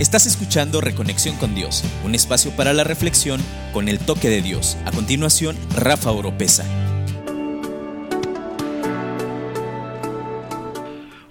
[0.00, 3.40] Estás escuchando Reconexión con Dios, un espacio para la reflexión
[3.72, 4.76] con el toque de Dios.
[4.86, 6.64] A continuación, Rafa Oropesa.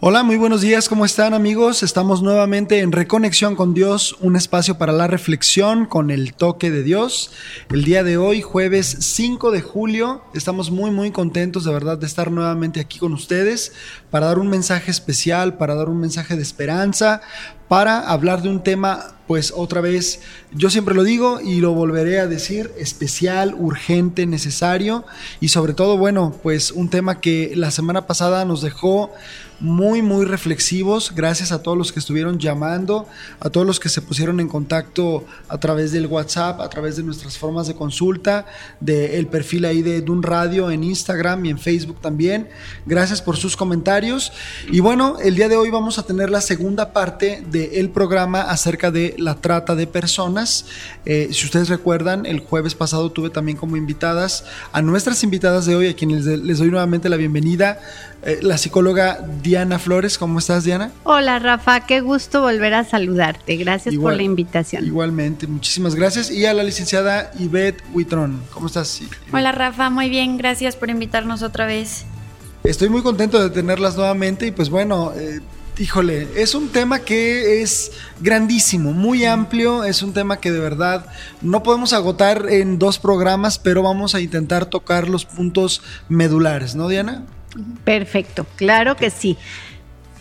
[0.05, 1.81] Hola, muy buenos días, ¿cómo están amigos?
[1.81, 6.83] Estamos nuevamente en Reconexión con Dios, un espacio para la reflexión con el toque de
[6.83, 7.31] Dios.
[7.69, 12.05] El día de hoy, jueves 5 de julio, estamos muy muy contentos de verdad de
[12.05, 13.71] estar nuevamente aquí con ustedes
[14.11, 17.21] para dar un mensaje especial, para dar un mensaje de esperanza,
[17.73, 20.21] para hablar de un tema, pues otra vez,
[20.51, 25.05] yo siempre lo digo y lo volveré a decir, especial, urgente, necesario
[25.41, 29.11] y sobre todo, bueno, pues un tema que la semana pasada nos dejó
[29.63, 31.13] muy, muy reflexivos.
[31.15, 33.07] Gracias a todos los que estuvieron llamando,
[33.39, 37.03] a todos los que se pusieron en contacto a través del WhatsApp, a través de
[37.03, 38.45] nuestras formas de consulta,
[38.81, 42.49] del perfil ahí de Dun Radio en Instagram y en Facebook también.
[42.85, 44.33] Gracias por sus comentarios.
[44.69, 48.91] Y bueno, el día de hoy vamos a tener la segunda parte del programa acerca
[48.91, 50.65] de la trata de personas.
[51.05, 54.43] Eh, si ustedes recuerdan, el jueves pasado tuve también como invitadas
[54.73, 57.79] a nuestras invitadas de hoy, a quienes les doy nuevamente la bienvenida
[58.25, 60.17] eh, la psicóloga Diana Flores.
[60.17, 60.91] ¿Cómo estás, Diana?
[61.03, 61.81] Hola, Rafa.
[61.81, 63.55] Qué gusto volver a saludarte.
[63.57, 64.85] Gracias por la invitación.
[64.85, 66.31] Igualmente, muchísimas gracias.
[66.31, 68.41] Y a la licenciada Ivette Huitrón.
[68.51, 69.01] ¿Cómo estás?
[69.31, 69.89] Hola, Rafa.
[69.89, 70.37] Muy bien.
[70.37, 72.05] Gracias por invitarnos otra vez.
[72.63, 75.13] Estoy muy contento de tenerlas nuevamente y pues bueno...
[75.15, 75.39] Eh,
[75.79, 81.07] híjole, es un tema que es grandísimo, muy amplio, es un tema que de verdad
[81.41, 86.87] no podemos agotar en dos programas, pero vamos a intentar tocar los puntos medulares, ¿no,
[86.87, 87.25] Diana?
[87.83, 89.37] Perfecto, claro que sí.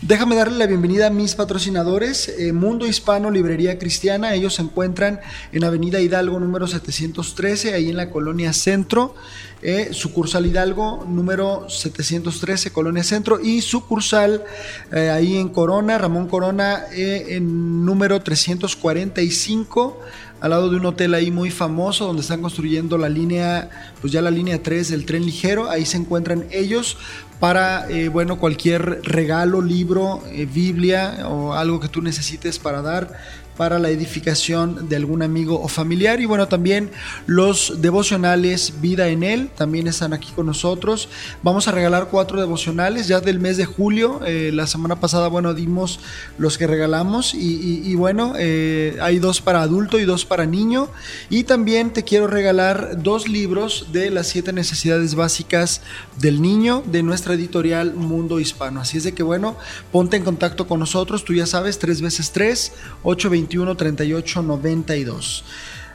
[0.05, 4.33] Déjame darle la bienvenida a mis patrocinadores, eh, Mundo Hispano Librería Cristiana.
[4.33, 5.21] Ellos se encuentran
[5.53, 9.15] en Avenida Hidalgo número 713, ahí en la colonia Centro.
[9.61, 13.39] Eh, sucursal Hidalgo número 713, colonia Centro.
[13.39, 14.43] Y sucursal
[14.91, 20.01] eh, ahí en Corona, Ramón Corona, en número 345
[20.43, 23.69] al lado de un hotel ahí muy famoso donde están construyendo la línea,
[24.01, 25.69] pues ya la línea 3 del tren ligero.
[25.69, 26.97] Ahí se encuentran ellos
[27.39, 33.13] para, eh, bueno, cualquier regalo, libro, eh, Biblia o algo que tú necesites para dar
[33.57, 36.21] para la edificación de algún amigo o familiar.
[36.21, 36.91] Y bueno, también
[37.25, 41.09] los devocionales Vida en Él también están aquí con nosotros.
[41.41, 44.21] Vamos a regalar cuatro devocionales ya del mes de julio.
[44.25, 45.99] Eh, la semana pasada, bueno, dimos
[46.37, 50.89] los que regalamos y, bueno, eh, hay dos para adulto y dos para niño.
[51.29, 55.81] Y también te quiero regalar dos libros de las siete necesidades básicas
[56.19, 58.81] del niño de nuestra editorial Mundo Hispano.
[58.81, 59.57] Así es de que bueno,
[59.91, 61.23] ponte en contacto con nosotros.
[61.23, 65.43] Tú ya sabes, tres veces tres, ocho 21 38 92.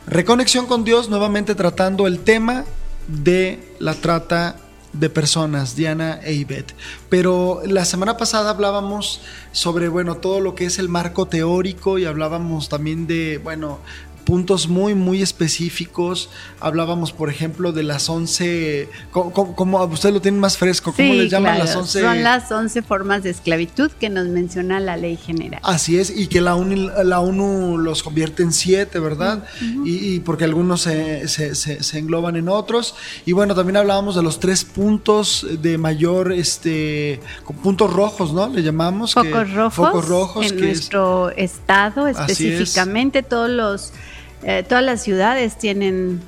[0.07, 2.65] Reconexión con Dios, nuevamente tratando el tema
[3.07, 4.57] de la trata
[4.93, 6.75] de personas, Diana e Ivette.
[7.09, 9.21] Pero la semana pasada hablábamos
[9.53, 13.81] sobre, bueno, todo lo que es el marco teórico y hablábamos también de, bueno,
[14.29, 16.29] puntos muy, muy específicos.
[16.61, 21.59] Hablábamos, por ejemplo, de las 11, como, usted lo tiene más fresco, ¿cómo le llaman
[21.59, 22.03] las 11?
[22.03, 25.63] Son las 11 formas de esclavitud que nos menciona la ley general.
[25.65, 29.45] Así es, y que la ONU, la ONU los convierte en siete, ¿verdad?
[29.87, 32.97] y, porque algunos se, se, engloban en otros.
[33.25, 37.21] Y bueno, también hablábamos de los tres puntos de mayor, este,
[37.63, 38.47] puntos rojos, ¿no?
[38.47, 39.15] Le llamamos.
[39.15, 39.75] Focos rojos.
[39.75, 40.53] Focos rojos.
[40.53, 43.95] En nuestro estado, específicamente, todos los
[44.43, 46.21] eh, todas las ciudades tienen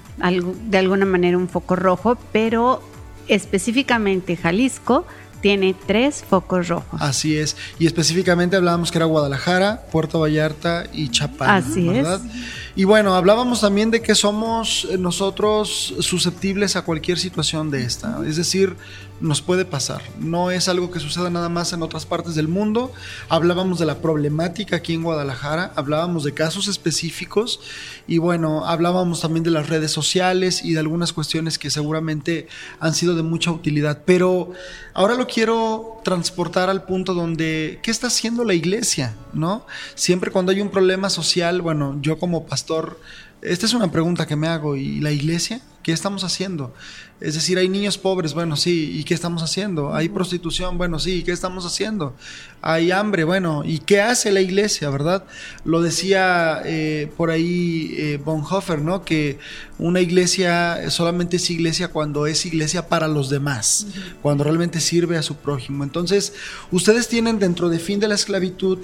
[0.65, 2.83] de alguna manera un foco rojo, pero
[3.29, 5.07] específicamente Jalisco
[5.41, 7.01] tiene tres focos rojos.
[7.01, 7.57] Así es.
[7.79, 11.57] Y específicamente hablábamos que era Guadalajara, Puerto Vallarta y Chapala.
[11.57, 12.21] Así ¿verdad?
[12.25, 12.33] es.
[12.77, 18.19] Y bueno, hablábamos también de que somos nosotros susceptibles a cualquier situación de esta.
[18.27, 18.77] Es decir,
[19.21, 20.03] nos puede pasar.
[20.19, 22.93] No es algo que suceda nada más en otras partes del mundo.
[23.29, 27.61] Hablábamos de la problemática aquí en Guadalajara, hablábamos de casos específicos
[28.07, 32.49] y bueno, hablábamos también de las redes sociales y de algunas cuestiones que seguramente
[32.81, 34.03] han sido de mucha utilidad.
[34.05, 34.53] Pero
[34.95, 39.15] ahora lo quiero transportar al punto donde, ¿qué está haciendo la iglesia?
[39.33, 39.67] ¿No?
[39.95, 42.99] Siempre cuando hay un problema social, bueno, yo como pastor,
[43.43, 45.61] esta es una pregunta que me hago, ¿y la iglesia?
[45.83, 46.75] ¿Qué estamos haciendo?
[47.21, 49.95] Es decir, hay niños pobres, bueno, sí, ¿y qué estamos haciendo?
[49.95, 52.15] Hay prostitución, bueno, sí, ¿y qué estamos haciendo?
[52.63, 55.25] Hay hambre, bueno, ¿y qué hace la iglesia, verdad?
[55.65, 59.05] Lo decía eh, por ahí eh, Bonhoeffer, ¿no?
[59.05, 59.39] Que
[59.79, 63.87] una iglesia solamente es iglesia cuando es iglesia para los demás,
[64.23, 65.85] cuando realmente sirve a su prójimo.
[65.85, 66.33] Entonces,
[66.71, 68.79] ustedes tienen dentro de Fin de la Esclavitud,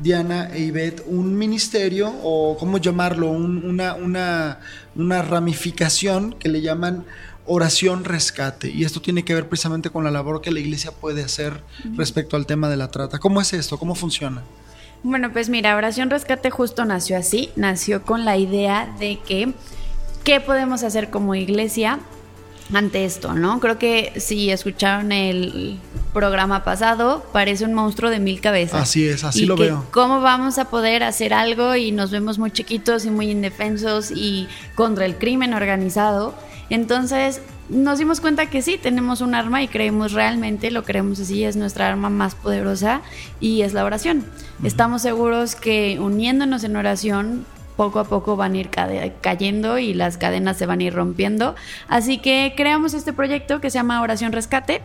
[0.00, 4.60] Diana e Ivette, un ministerio, o cómo llamarlo, una, una,
[4.94, 7.04] una ramificación que le llaman
[7.50, 8.70] oración rescate.
[8.70, 11.62] Y esto tiene que ver precisamente con la labor que la iglesia puede hacer
[11.96, 13.18] respecto al tema de la trata.
[13.18, 13.76] ¿Cómo es esto?
[13.76, 14.42] ¿Cómo funciona?
[15.02, 19.52] Bueno, pues mira, Oración Rescate justo nació así, nació con la idea de que
[20.22, 21.98] qué podemos hacer como iglesia
[22.72, 23.58] ante esto, ¿no?
[23.58, 25.80] Creo que si escucharon el
[26.12, 28.80] programa pasado, parece un monstruo de mil cabezas.
[28.80, 29.86] Así es, así lo veo.
[29.90, 34.46] ¿Cómo vamos a poder hacer algo y nos vemos muy chiquitos y muy indefensos y
[34.76, 36.36] contra el crimen organizado?
[36.70, 41.44] Entonces nos dimos cuenta que sí, tenemos un arma y creemos realmente, lo creemos así,
[41.44, 43.02] es nuestra arma más poderosa
[43.38, 44.24] y es la oración.
[44.64, 47.46] Estamos seguros que uniéndonos en oración
[47.76, 48.70] poco a poco van a ir
[49.20, 51.54] cayendo y las cadenas se van a ir rompiendo.
[51.88, 54.82] Así que creamos este proyecto que se llama Oración Rescate.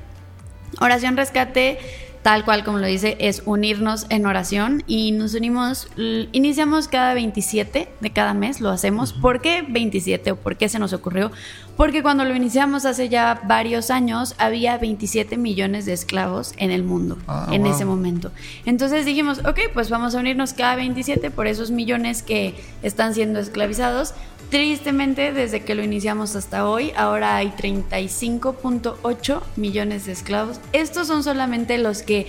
[0.79, 1.79] Oración Rescate
[2.25, 5.89] tal cual como lo dice, es unirnos en oración y nos unimos,
[6.31, 9.13] iniciamos cada 27 de cada mes, lo hacemos.
[9.13, 11.31] ¿Por qué 27 o por qué se nos ocurrió?
[11.77, 16.83] Porque cuando lo iniciamos hace ya varios años había 27 millones de esclavos en el
[16.83, 18.31] mundo ah, en ese momento.
[18.65, 23.39] Entonces dijimos, ok, pues vamos a unirnos cada 27 por esos millones que están siendo
[23.39, 24.15] esclavizados
[24.49, 30.59] Tristemente, desde que lo iniciamos hasta hoy, ahora hay 35.8 millones de esclavos.
[30.71, 32.27] Estos son solamente los que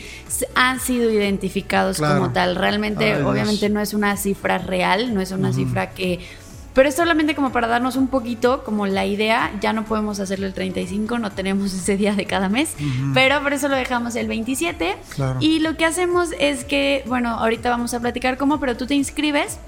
[0.54, 2.56] han sido identificados como tal.
[2.56, 6.20] Realmente, obviamente, no es una cifra real, no es una cifra que...
[6.74, 10.46] Pero es solamente como para darnos un poquito como la idea, ya no podemos hacerlo
[10.46, 12.74] el 35, no tenemos ese día de cada mes,
[13.14, 14.94] pero por eso lo dejamos el 27.
[15.40, 18.94] Y lo que hacemos es que, bueno, ahorita vamos a platicar cómo, pero tú te
[18.94, 19.58] inscribes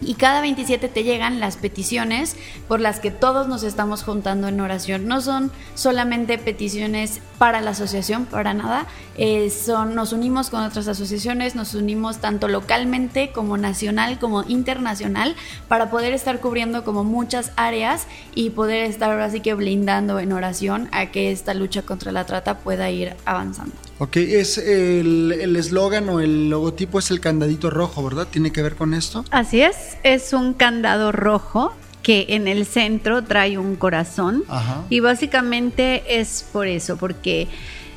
[0.00, 2.36] y cada 27 te llegan las peticiones
[2.68, 5.06] por las que todos nos estamos juntando en oración.
[5.06, 8.86] No son solamente peticiones para la asociación, para nada.
[9.16, 9.52] Eh,
[9.92, 15.34] nos unimos con otras asociaciones, nos unimos tanto localmente como nacional como internacional
[15.66, 20.88] para poder estar cubriendo como muchas áreas y poder estar así que blindando en oración
[20.92, 23.87] a que esta lucha contra la trata pueda ir avanzando.
[23.98, 28.28] Ok, es el eslogan o el logotipo es el candadito rojo, ¿verdad?
[28.30, 29.24] ¿Tiene que ver con esto?
[29.30, 34.44] Así es, es un candado rojo que en el centro trae un corazón.
[34.88, 37.48] Y básicamente es por eso, porque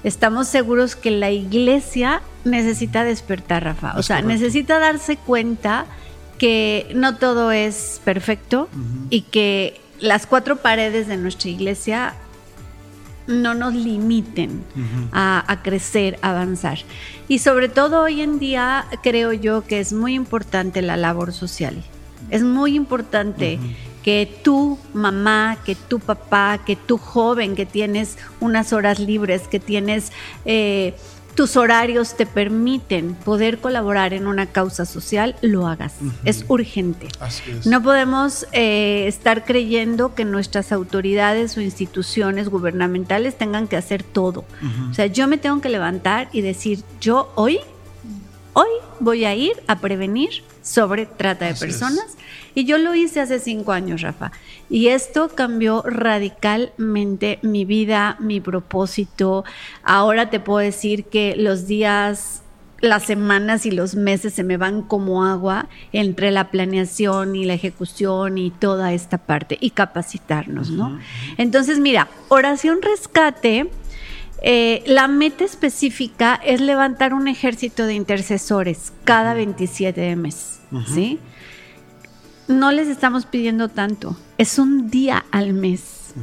[0.04, 5.86] estamos seguros que la iglesia necesita despertar, Rafa, o sea, necesita darse cuenta
[6.38, 8.68] que no todo es perfecto
[9.12, 12.16] y que las cuatro paredes de nuestra iglesia
[13.32, 14.64] no nos limiten
[15.12, 16.80] a, crecer, a avanzar.
[17.28, 21.84] Y sobre todo hoy en día creo yo que es muy importante la labor social.
[22.30, 23.60] Es muy importante
[24.04, 29.60] que tu mamá, que tu papá, que tu joven que tienes unas horas libres, que
[29.60, 30.12] tienes...
[30.46, 30.96] Eh,
[31.36, 35.94] tus horarios te permiten poder colaborar en una causa social, lo hagas.
[36.26, 37.08] Es urgente.
[37.66, 44.46] No podemos eh, estar creyendo que nuestras autoridades o instituciones gubernamentales tengan que hacer todo.
[44.90, 47.60] O sea, yo me tengo que levantar y decir, yo hoy,
[48.54, 48.70] hoy
[49.00, 52.18] voy a ir a prevenir sobre trata de personas.
[52.54, 54.32] Y yo lo hice hace cinco años, Rafa.
[54.70, 59.44] Y esto cambió radicalmente mi vida, mi propósito.
[59.84, 62.42] Ahora te puedo decir que los días,
[62.80, 67.54] las semanas y los meses se me van como agua entre la planeación y la
[67.54, 71.00] ejecución y toda esta parte y capacitarnos, ¿no?
[71.38, 73.70] Entonces, mira, oración rescate.
[74.44, 81.20] Eh, la meta específica es levantar un ejército de intercesores cada 27 de mes, ¿sí?
[82.48, 86.14] No les estamos pidiendo tanto, es un día al mes.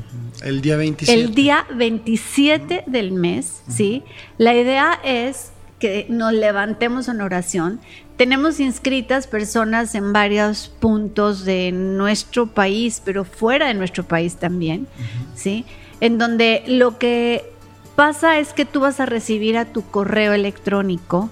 [0.43, 1.21] El día 27.
[1.21, 4.03] El día 27 del mes, ¿sí?
[4.37, 7.81] La idea es que nos levantemos en oración.
[8.17, 14.89] Tenemos inscritas personas en varios puntos de nuestro país, pero fuera de nuestro país también,
[15.35, 15.65] ¿sí?
[16.01, 17.53] En donde lo que
[17.97, 21.31] pasa es que tú vas a recibir a tu correo electrónico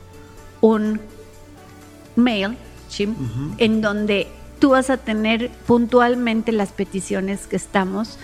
[0.61, 1.01] un
[2.15, 2.57] mail,
[2.89, 3.09] ¿sí?
[3.59, 4.29] En donde
[4.59, 8.19] tú vas a tener puntualmente las peticiones que estamos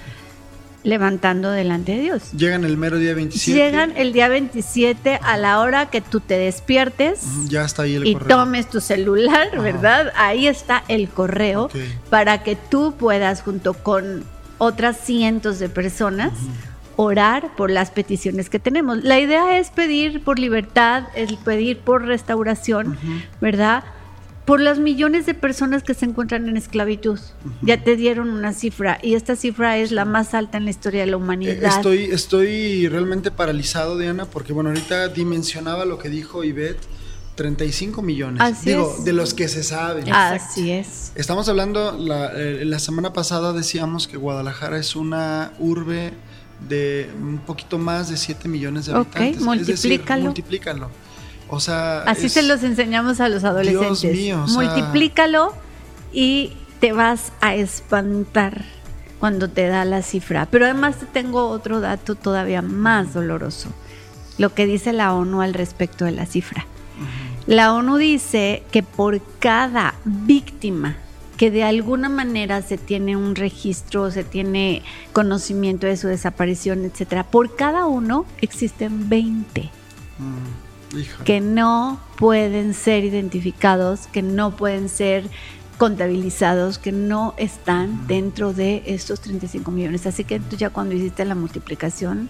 [0.85, 2.33] levantando delante de Dios.
[2.33, 3.59] Llegan el mero día 27.
[3.59, 7.21] Llegan el día 27 a la hora que tú te despiertes.
[7.49, 10.13] Ya está ahí el y tomes tu celular, ¿verdad?
[10.17, 11.71] Ahí está el correo
[12.11, 14.25] para que tú puedas junto con
[14.59, 16.33] otras cientos de personas
[16.97, 19.03] orar por las peticiones que tenemos.
[19.03, 22.99] La idea es pedir por libertad, es pedir por restauración,
[23.41, 23.85] ¿verdad?
[24.45, 27.19] Por las millones de personas que se encuentran en esclavitud.
[27.63, 31.03] Ya te dieron una cifra y esta cifra es la más alta en la historia
[31.03, 31.63] de la humanidad.
[31.63, 36.81] Eh, estoy, estoy realmente paralizado, Diana, porque bueno, ahorita dimensionaba lo que dijo Ivette.
[37.35, 38.43] 35 millones.
[38.43, 40.13] Así Digo, de los que se saben.
[40.13, 41.13] Así es.
[41.15, 46.13] Estamos hablando, la, eh, la semana pasada decíamos que Guadalajara es una urbe
[46.69, 49.39] de un poquito más de 7 millones de habitantes.
[49.39, 50.25] Ok, multiplícalo.
[50.25, 50.91] multiplícalo.
[51.55, 54.01] O sea, así se los enseñamos a los adolescentes.
[54.01, 55.53] Dios mío, Multiplícalo
[56.11, 58.65] y te vas a espantar
[59.21, 60.49] cuando te da la cifra.
[60.51, 63.69] Pero además tengo otro dato todavía más doloroso,
[64.39, 66.65] lo que dice la ONU al respecto de la cifra.
[67.47, 70.97] La ONU dice que por cada víctima
[71.37, 74.83] que de alguna manera se tiene un registro, se tiene
[75.13, 79.71] conocimiento de su desaparición, etcétera, por cada uno existen 20
[81.25, 85.25] que no pueden ser identificados, que no pueden ser
[85.79, 90.07] contabilizados, que no están dentro de estos 35 millones.
[90.07, 92.29] Así que tú ya cuando hiciste la multiplicación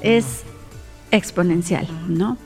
[0.00, 0.42] es
[1.10, 2.38] exponencial, ¿no?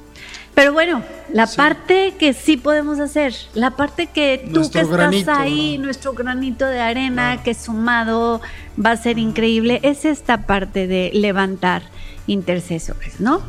[0.55, 5.79] Pero bueno, la parte que sí podemos hacer, la parte que tú que estás ahí,
[5.79, 8.41] nuestro granito de arena que sumado
[8.85, 11.83] va a ser increíble, es esta parte de levantar
[12.27, 13.41] intercesores, ¿no?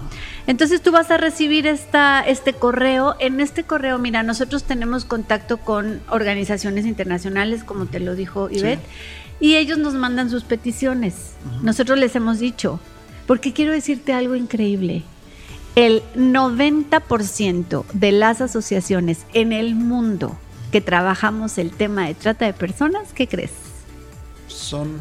[0.50, 3.15] Entonces tú vas a recibir esta, este correo.
[3.20, 8.82] En este correo, mira, nosotros tenemos contacto con organizaciones internacionales, como te lo dijo Ivette,
[9.39, 11.34] y ellos nos mandan sus peticiones.
[11.62, 12.79] Nosotros les hemos dicho,
[13.27, 15.03] porque quiero decirte algo increíble
[15.75, 20.36] el 90% de las asociaciones en el mundo
[20.72, 23.51] que trabajamos el tema de trata de personas, ¿qué crees?
[24.48, 25.00] Son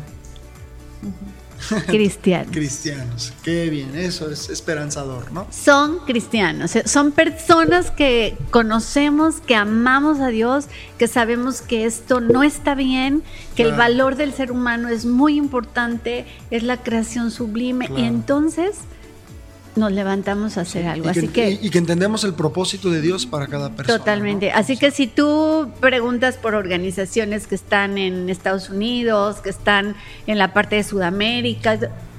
[1.87, 2.53] cristianos.
[2.53, 5.47] cristianos, qué bien, eso es esperanzador, ¿no?
[5.51, 10.67] Son cristianos, son personas que conocemos, que amamos a Dios,
[10.99, 13.23] que sabemos que esto no está bien,
[13.57, 18.77] que el valor del ser humano es muy importante, es la creación sublime, y entonces
[19.79, 21.07] nos levantamos a hacer algo.
[21.07, 23.99] Y Así que, y, que entendemos el propósito de Dios para cada persona.
[23.99, 24.51] Totalmente.
[24.51, 30.39] Así que si tú preguntas por organizaciones que están en Estados Unidos, que están en
[30.39, 31.79] la parte de Sudamérica,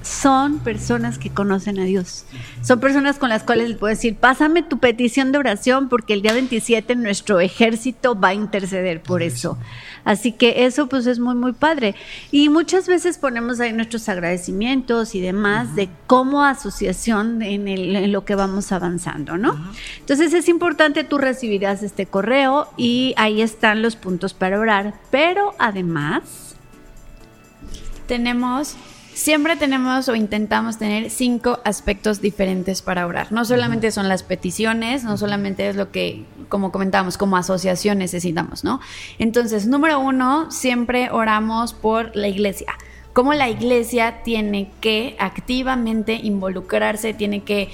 [0.09, 2.25] son personas que conocen a Dios.
[2.63, 6.23] Son personas con las cuales les puedo decir, pásame tu petición de oración porque el
[6.23, 9.59] día 27 nuestro ejército va a interceder por eso.
[10.05, 11.93] Así que eso pues es muy, muy padre.
[12.31, 18.25] Y muchas veces ponemos ahí nuestros agradecimientos y demás de cómo asociación en, en, lo
[18.25, 19.55] que vamos avanzando, ¿no?
[19.99, 24.95] Entonces es importante, tú recibirás este correo y ahí están los puntos para orar.
[25.11, 26.47] Pero además...
[28.07, 28.75] Tenemos
[29.19, 33.33] siempre tenemos o intentamos tener cinco aspectos diferentes para orar.
[33.33, 38.63] No solamente son las peticiones, no solamente es lo que, como comentábamos, como asociación necesitamos,
[38.63, 38.79] ¿no?
[39.19, 42.73] Entonces, número uno, siempre oramos por la iglesia.
[43.11, 47.69] Cómo la iglesia tiene que activamente involucrarse, tiene que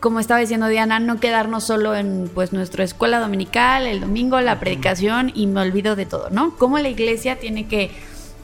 [0.00, 4.60] como estaba diciendo Diana, no quedarnos solo en pues nuestra escuela dominical, el domingo, la
[4.60, 6.54] predicación y me olvido de todo, ¿no?
[6.56, 7.90] Cómo la iglesia tiene que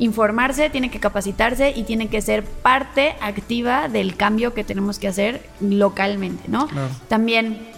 [0.02, 5.06] informarse, tiene que capacitarse y tiene que ser parte activa del cambio que tenemos que
[5.06, 6.68] hacer localmente, ¿no?
[7.08, 7.68] También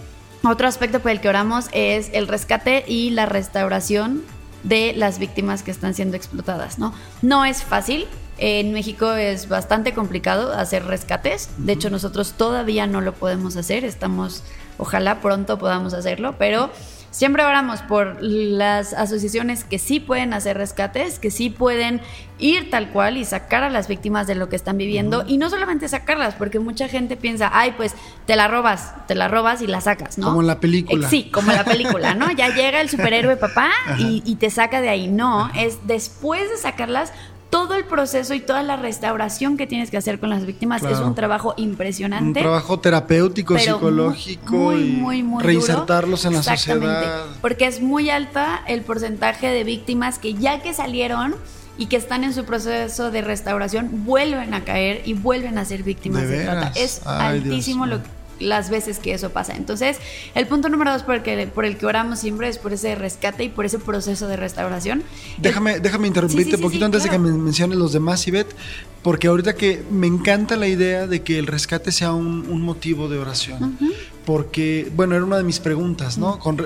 [0.43, 4.23] otro aspecto por el que oramos es el rescate y la restauración
[4.63, 6.93] de las víctimas que están siendo explotadas, ¿no?
[7.21, 8.07] No es fácil,
[8.39, 11.49] en México es bastante complicado hacer rescates.
[11.57, 13.85] De hecho, nosotros todavía no lo podemos hacer.
[13.85, 14.43] Estamos,
[14.79, 16.71] ojalá pronto podamos hacerlo, pero
[17.15, 22.01] Siempre oramos por las asociaciones que sí pueden hacer rescates, que sí pueden
[22.39, 25.23] ir tal cual y sacar a las víctimas de lo que están viviendo.
[25.25, 27.93] Y no solamente sacarlas, porque mucha gente piensa, ay, pues
[28.25, 30.27] te la robas, te la robas y la sacas, ¿no?
[30.27, 31.09] Como en la película.
[31.09, 32.29] sí, como en la película, ¿no?
[32.33, 35.07] Ya llega el superhéroe papá y, te saca de ahí.
[35.07, 37.13] No, es después de sacarlas,
[37.49, 40.99] todo el proceso y toda la restauración que tienes que hacer con las víctimas es
[40.99, 42.39] un trabajo impresionante.
[42.39, 45.01] Un trabajo terapéutico, psicológico y
[45.39, 47.25] reinsertarlos en la sociedad.
[47.41, 51.35] Porque es muy alta el porcentaje de víctimas que ya que salieron
[51.77, 55.83] y que están en su proceso de restauración vuelven a caer y vuelven a ser
[55.83, 56.71] víctimas de, trata.
[56.75, 59.55] Es altísimo lo que las veces que eso pasa.
[59.55, 59.97] Entonces,
[60.33, 62.95] el punto número dos por el que, por el que oramos siempre es por ese
[62.95, 65.03] rescate y por ese proceso de restauración.
[65.37, 68.55] Déjame, déjame interrumpirte un poquito antes de que me menciones los demás, Ivette,
[69.01, 73.19] porque ahorita que me encanta la idea de que el rescate sea un, motivo de
[73.19, 73.77] oración.
[74.25, 76.39] Porque, bueno, era una de mis preguntas, ¿no?
[76.39, 76.57] Con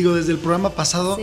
[0.00, 1.18] digo, desde el programa pasado,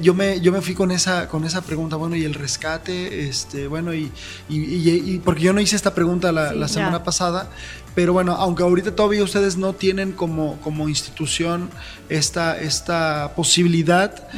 [0.00, 3.68] yo, me, yo me fui con esa, con esa pregunta, bueno, y el rescate, este,
[3.68, 4.10] bueno, y,
[4.48, 7.50] y, porque yo no hice esta pregunta la, semana pasada,
[7.94, 11.70] pero bueno, aunque ahorita todavía ustedes no tienen como, como institución
[12.08, 14.28] esta, esta posibilidad,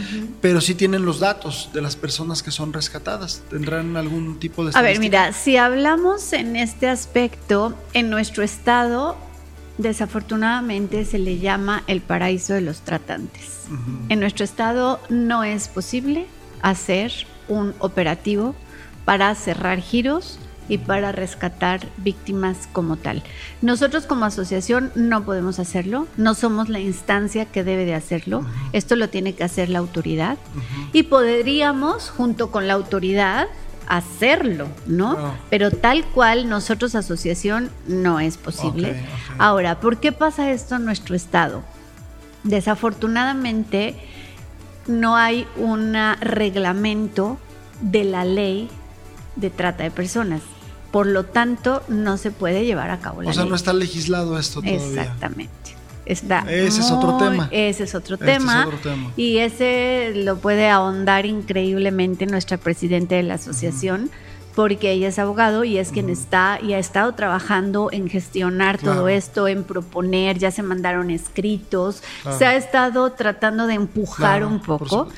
[0.40, 3.42] pero sí tienen los datos de las personas que son rescatadas.
[3.50, 4.72] ¿Tendrán algún tipo de...
[4.74, 9.16] A ver, mira, si hablamos en este aspecto, en nuestro estado
[9.80, 13.66] desafortunadamente se le llama el paraíso de los tratantes.
[14.08, 16.26] En nuestro estado no es posible
[16.62, 17.12] hacer
[17.48, 18.54] un operativo
[19.04, 23.22] para cerrar giros y para rescatar víctimas como tal.
[23.60, 28.94] Nosotros como asociación no podemos hacerlo, no somos la instancia que debe de hacerlo, esto
[28.94, 30.38] lo tiene que hacer la autoridad.
[30.92, 33.48] Y podríamos junto con la autoridad
[33.90, 35.34] hacerlo, ¿no?
[35.50, 39.02] Pero tal cual nosotros asociación no es posible.
[39.36, 41.62] Ahora, ¿por qué pasa esto en nuestro estado?
[42.44, 43.96] Desafortunadamente
[44.86, 47.38] no hay un reglamento
[47.80, 48.70] de la ley
[49.34, 50.40] de trata de personas.
[50.92, 54.38] Por lo tanto, no se puede llevar a cabo la O sea, no está legislado
[54.38, 55.02] esto todavía.
[55.02, 55.79] Exactamente.
[56.06, 57.48] Está ese es otro tema.
[57.50, 58.68] Ese es otro, tema,
[59.16, 64.10] Y ese lo puede ahondar increíblemente nuestra presidenta de la asociación.
[64.54, 69.08] porque ella es abogado y es quien está y ha estado trabajando en gestionar todo
[69.08, 72.02] esto, en proponer, ya se mandaron escritos,
[72.36, 75.08] se ha estado tratando de empujar un poco.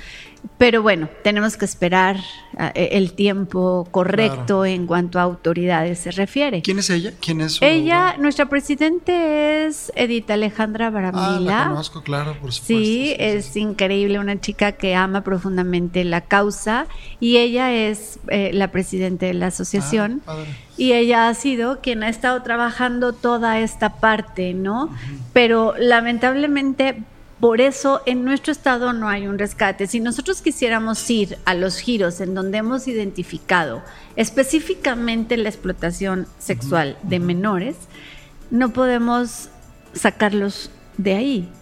[0.58, 2.16] Pero bueno, tenemos que esperar
[2.56, 6.62] ah, e, el tiempo correcto en cuanto a autoridades se refiere.
[6.62, 7.12] ¿Quién es ella?
[7.20, 11.62] ¿Quién es ella, nuestra presidente es Edith Alejandra Baramila.
[11.62, 12.64] Ah, la conozco, claro, por supuesto.
[12.66, 16.86] Sí, es increíble, una chica que ama profundamente la causa
[17.20, 20.22] y ella es eh, la presidenta de la asociación.
[20.26, 20.36] Ah,
[20.76, 24.90] y ella ha sido quien ha estado trabajando toda esta parte, ¿no?
[25.32, 27.04] Pero lamentablemente
[27.42, 29.88] por eso en nuestro estado no hay un rescate.
[29.88, 33.82] Si nosotros quisiéramos ir a los giros en donde hemos identificado
[34.14, 37.74] específicamente la explotación sexual de menores,
[38.52, 39.48] no podemos
[39.92, 41.52] sacarlos de ahí.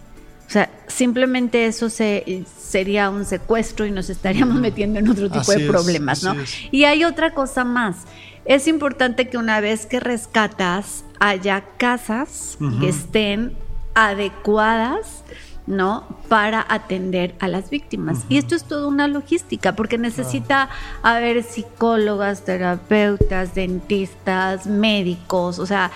[0.45, 5.51] O sea, simplemente eso se, sería un secuestro y nos estaríamos metiendo en otro tipo
[5.51, 6.35] de problemas, ¿no?
[6.69, 8.03] Y hay otra cosa más.
[8.45, 13.57] Es importante que una vez que rescatas haya casas que estén
[13.95, 15.23] adecuadas
[15.71, 16.05] ¿no?
[16.27, 18.25] Para atender a las víctimas.
[18.29, 20.69] Y esto es toda una logística, porque necesita
[21.01, 25.91] haber psicólogas, terapeutas, dentistas, médicos, o sea,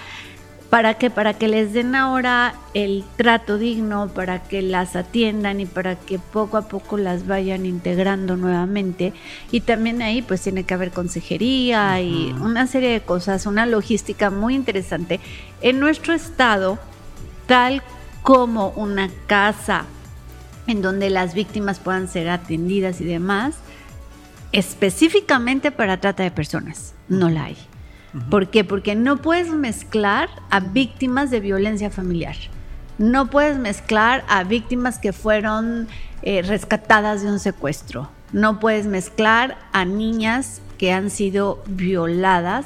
[0.69, 1.09] ¿para qué?
[1.09, 6.19] Para que les den ahora el trato digno, para que las atiendan y para que
[6.19, 9.13] poco a poco las vayan integrando nuevamente.
[9.51, 14.29] Y también ahí pues tiene que haber consejería y una serie de cosas, una logística
[14.29, 15.19] muy interesante.
[15.61, 16.79] En nuestro estado,
[17.45, 17.81] tal
[18.25, 19.85] como una casa
[20.65, 23.53] en donde las víctimas puedan ser atendidas y demás,
[24.51, 26.95] específicamente para trata de personas.
[27.07, 27.57] No la hay.
[28.31, 28.63] ¿Por qué?
[28.63, 32.35] Porque no puedes mezclar a víctimas de violencia familiar.
[32.97, 35.87] No puedes mezclar a víctimas que fueron
[36.23, 38.09] eh, rescatadas de un secuestro.
[38.33, 42.65] No puedes mezclar a niñas que han sido violadas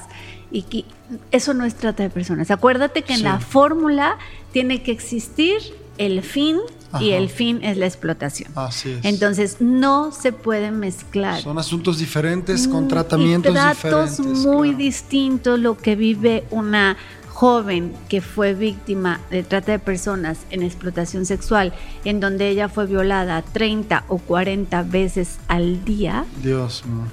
[0.51, 0.85] y que
[1.31, 2.49] eso no es trata de personas.
[2.49, 4.17] Acuérdate que en la fórmula
[4.51, 5.57] tiene que existir
[5.97, 6.57] el fin
[6.99, 8.51] y el fin es la explotación.
[8.55, 9.05] Así es.
[9.05, 11.41] Entonces no se pueden mezclar.
[11.41, 16.97] Son asuntos diferentes con tratamientos y tratos muy distintos lo que vive una
[17.39, 22.85] joven que fue víctima de trata de personas en explotación sexual, en donde ella fue
[22.85, 26.25] violada 30 o 40 veces al día.
[26.43, 27.05] Dios mío.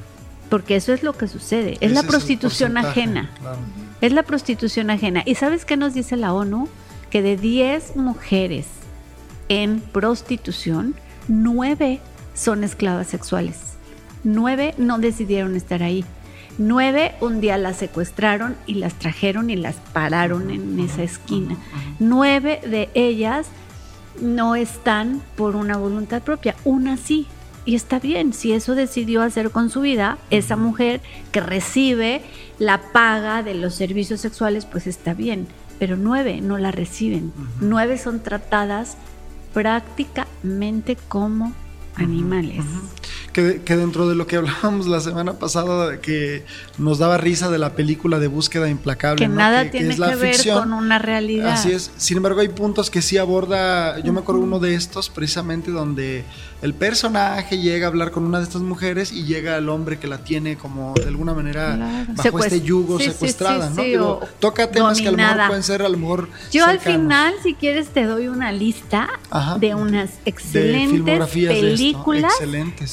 [0.49, 1.77] Porque eso es lo que sucede.
[1.81, 3.31] Es la prostitución ajena.
[4.01, 5.23] Es la prostitución ajena.
[5.25, 6.69] ¿Y sabes qué nos dice la ONU?
[7.17, 8.67] Que de 10 mujeres
[9.49, 10.95] en prostitución,
[11.29, 11.99] 9
[12.35, 13.79] son esclavas sexuales.
[14.23, 16.05] 9 no decidieron estar ahí.
[16.59, 21.57] 9 un día las secuestraron y las trajeron y las pararon en esa esquina.
[22.01, 23.47] 9 de ellas
[24.21, 26.55] no están por una voluntad propia.
[26.65, 27.27] Una sí,
[27.65, 31.01] y está bien, si eso decidió hacer con su vida, esa mujer
[31.33, 32.21] que recibe
[32.59, 37.33] la paga de los servicios sexuales, pues está bien, pero nueve no la reciben.
[37.61, 38.97] Nueve son tratadas
[39.53, 41.53] prácticamente como
[41.97, 42.65] animales
[43.37, 46.45] que, dentro de lo que hablábamos la semana pasada, que
[46.79, 49.21] nos daba risa de la película de Búsqueda Implacable.
[49.21, 51.53] Que nada tiene que, ver con una realidad.
[51.53, 51.91] Así es.
[51.99, 53.99] Sin embargo, hay puntos que sí aborda.
[54.01, 56.25] Yo me acuerdo uno de estos, precisamente, donde
[56.63, 60.07] el personaje llega a hablar con una de estas mujeres y llega el hombre que
[60.07, 64.21] la tiene como de alguna manera bajo este yugo secuestrada, ¿no?
[64.41, 66.29] toca temas que a lo mejor pueden ser a lo mejor.
[66.53, 69.09] Yo al final, si quieres, te doy una lista
[69.61, 72.33] de unas excelentes películas,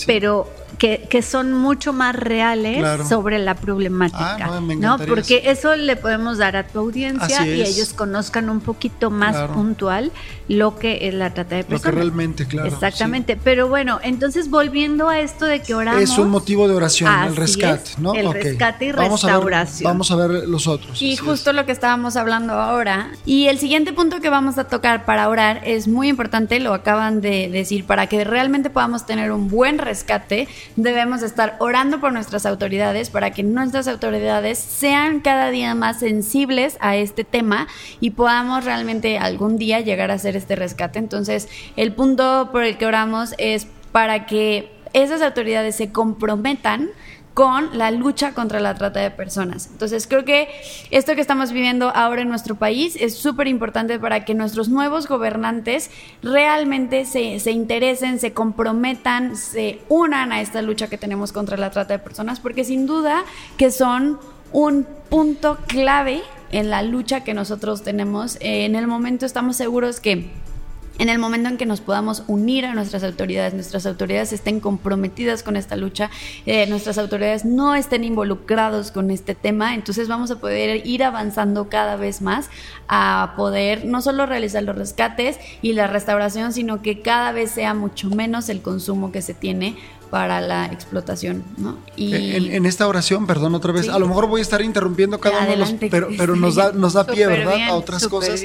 [0.06, 0.62] pero よ。
[1.10, 6.67] Que, son mucho más reales sobre la problemática, ah, no, Porque eso le podemos dar a
[6.67, 10.12] tu audiencia y ellos conozcan un poquito más puntual
[10.50, 11.86] lo que es la trata de personas.
[11.86, 12.67] Lo que realmente, claro.
[12.67, 16.02] Exactamente, pero bueno, entonces volviendo a esto de que oramos.
[16.02, 18.13] Es un motivo de oración, el rescate, ¿no?
[18.13, 19.89] El rescate y restauración.
[19.89, 21.02] vamos a ver los otros.
[21.02, 23.12] Y justo lo que estábamos hablando ahora.
[23.26, 27.22] Y el siguiente punto que vamos a tocar para orar es muy importante, lo acaban
[27.22, 32.46] de decir, para que realmente podamos tener un buen rescate, debemos estar orando por nuestras
[32.46, 37.68] autoridades para que nuestras autoridades sean cada día más sensibles a este tema
[38.00, 41.00] y podamos realmente algún día llegar a hacer este rescate.
[41.00, 46.90] Entonces, el punto por el que oramos es para que esas autoridades se comprometan
[47.34, 49.67] con la lucha contra la trata de personas.
[49.72, 50.50] Entonces creo que
[50.91, 55.08] esto que estamos viviendo ahora en nuestro país es súper importante para que nuestros nuevos
[55.08, 55.89] gobernantes
[56.22, 61.72] realmente se, se, interesen, se comprometan, se unan a esta lucha que tenemos contra la
[61.72, 63.24] trata de personas, porque sin duda
[63.58, 64.19] que son
[64.52, 68.38] un punto clave en la lucha que nosotros tenemos.
[68.39, 70.30] en el momento estamos seguros que
[71.00, 75.44] en el momento en que nos podamos unir a nuestras autoridades, nuestras autoridades estén comprometidas
[75.44, 76.10] con esta lucha,
[76.46, 81.70] eh, nuestras autoridades no estén involucrados con este tema, entonces vamos a poder ir avanzando
[81.70, 82.50] cada vez más
[82.88, 87.74] a poder no solo realizar los rescates y la restauración, sino que cada vez sea
[87.74, 89.76] mucho menos el consumo que se tiene
[90.13, 91.80] para la explotación, ¿no?
[91.95, 95.39] Y en, esta oración, perdón otra vez, a lo mejor voy a estar interrumpiendo cada
[95.39, 97.69] uno de los, pero, pero nos da, nos da pie, ¿verdad?
[97.69, 98.43] a otras cosas.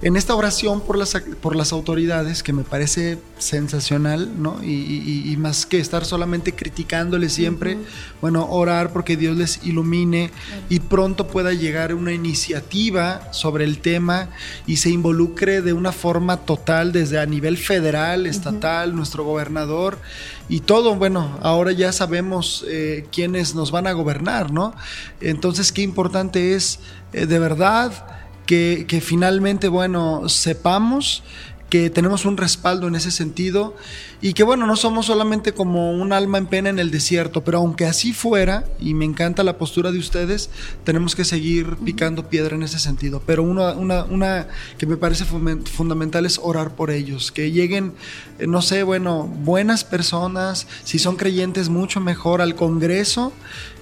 [0.00, 4.64] En esta oración por las, por las autoridades, que me parece sensacional, ¿no?
[4.64, 7.76] Y, más que estar solamente criticándole siempre,
[8.22, 10.30] bueno, orar porque Dios les ilumine
[10.68, 14.30] y pronto pueda llegar una iniciativa sobre el tema
[14.66, 19.98] y se involucre de una forma total desde a nivel federal, estatal, nuestro gobernador
[20.48, 24.74] y todo, bueno, ahora ya sabemos eh, quiénes nos van a gobernar, ¿no?
[25.20, 26.80] Entonces, qué importante es
[27.12, 28.06] eh, de verdad
[28.46, 31.22] que, que finalmente, bueno, sepamos
[31.72, 33.74] que tenemos un respaldo en ese sentido
[34.20, 37.56] y que bueno, no somos solamente como un alma en pena en el desierto, pero
[37.56, 40.50] aunque así fuera, y me encanta la postura de ustedes,
[40.84, 43.22] tenemos que seguir picando piedra en ese sentido.
[43.24, 47.94] Pero una, una, una que me parece fundamental es orar por ellos, que lleguen,
[48.38, 53.32] eh, no sé, bueno, buenas personas, si son creyentes mucho mejor al Congreso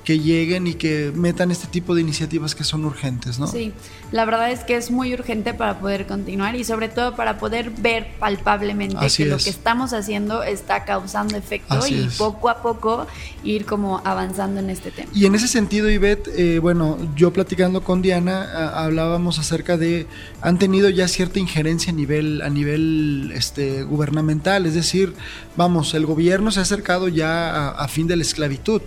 [0.04, 3.46] que lleguen y que metan este tipo de iniciativas que son urgentes, ¿no?
[3.46, 3.72] Sí,
[4.12, 7.70] la verdad es que es muy urgente para poder continuar y sobre todo para poder
[7.70, 13.06] ver palpablemente que lo que estamos haciendo está causando efecto y poco a poco
[13.44, 15.10] ir como avanzando en este tema.
[15.14, 20.06] Y en ese sentido, Ivette, eh, bueno, yo platicando con Diana hablábamos acerca de
[20.40, 25.14] han tenido ya cierta injerencia a nivel a nivel este gubernamental, es decir,
[25.56, 28.82] vamos, el gobierno se ha acercado ya a, fin de la esclavitud.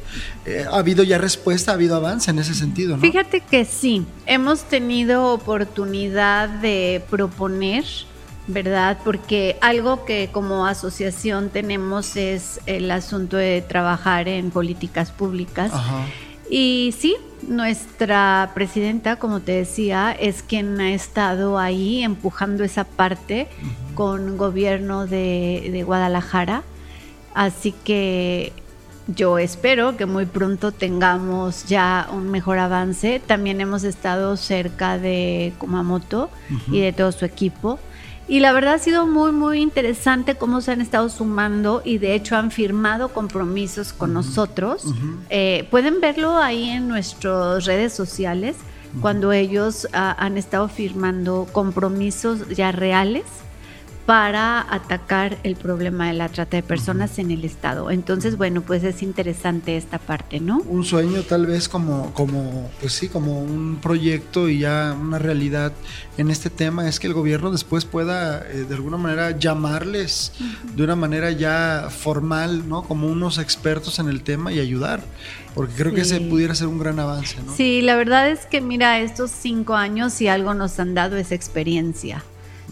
[0.46, 3.02] Eh, ha habido ya respuesta, ha habido avance en ese sentido, ¿no?
[3.02, 7.86] Fíjate que sí, hemos tenido oportunidad de proponer,
[8.48, 8.98] ¿verdad?
[9.04, 15.72] Porque algo que como asociación tenemos es el asunto de trabajar en políticas públicas.
[16.50, 17.16] Y sí,
[17.48, 23.48] nuestra presidenta, como te decía, es quien ha estado ahí empujando esa parte
[23.96, 26.64] con gobierno de, de Guadalajara.
[27.34, 28.54] Así que
[29.08, 33.22] yo espero que muy pronto tengamos ya un mejor avance.
[33.26, 36.30] También hemos estado cerca de Kumamoto
[36.72, 37.80] y de todo su equipo.
[38.28, 42.16] Y la verdad ha sido muy, muy interesante cómo se han estado sumando y de
[42.16, 44.86] hecho han firmado compromisos con nosotros.
[45.30, 48.56] Eh, pueden verlo ahí en nuestras redes sociales
[49.02, 53.24] cuando ellos ah, han estado firmando compromisos ya reales
[54.06, 57.90] para atacar el problema de la trata de personas en el Estado.
[57.90, 60.62] Entonces, bueno, pues es interesante esta parte, ¿no?
[60.68, 65.72] Un sueño tal vez como, como, pues sí, como un proyecto y ya una realidad
[66.18, 70.34] en este tema es que el gobierno después pueda eh, de alguna manera llamarles
[70.76, 72.84] de una manera ya formal, ¿no?
[72.84, 75.02] Como unos expertos en el tema y ayudar
[75.56, 77.38] porque creo que ese pudiera ser un gran avance.
[77.46, 77.56] ¿no?
[77.56, 81.32] Sí, la verdad es que mira, estos cinco años si algo nos han dado es
[81.32, 82.24] experiencia.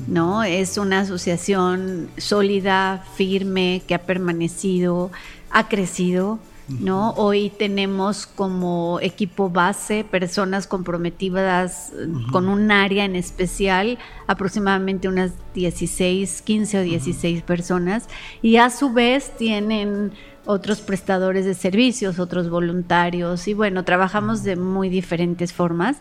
[0.08, 0.44] ¿No?
[0.44, 5.12] Es una asociación sólida, firme, que ha permanecido,
[5.50, 6.40] ha crecido,
[6.80, 7.12] ¿no?
[7.12, 11.92] Hoy tenemos como equipo base personas comprometidas
[12.32, 18.08] con un área en especial, aproximadamente unas 16, 15 o 16 personas,
[18.42, 20.14] y a su vez tienen
[20.46, 25.98] otros prestadores de servicios, otros voluntarios, y bueno, trabajamos de muy diferentes formas,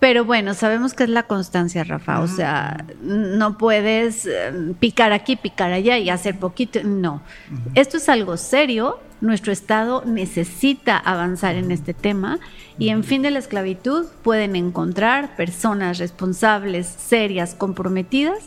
[0.00, 2.20] pero bueno, sabemos que es la constancia, Rafa.
[2.20, 6.82] O sea, no puedes eh, picar aquí, picar allá y hacer poquito.
[6.82, 7.22] No.
[7.74, 8.98] Esto es algo serio.
[9.20, 12.40] Nuestro Estado necesita avanzar en este tema
[12.78, 18.38] y en fin de la esclavitud pueden encontrar personas responsables, serias, comprometidas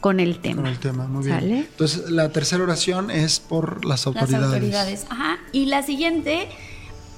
[0.00, 0.62] con el tema.
[0.62, 1.66] Con el tema, muy bien.
[1.70, 4.40] Entonces, la tercera oración es por las autoridades.
[4.40, 5.36] Las autoridades, ajá.
[5.52, 6.48] Y la siguiente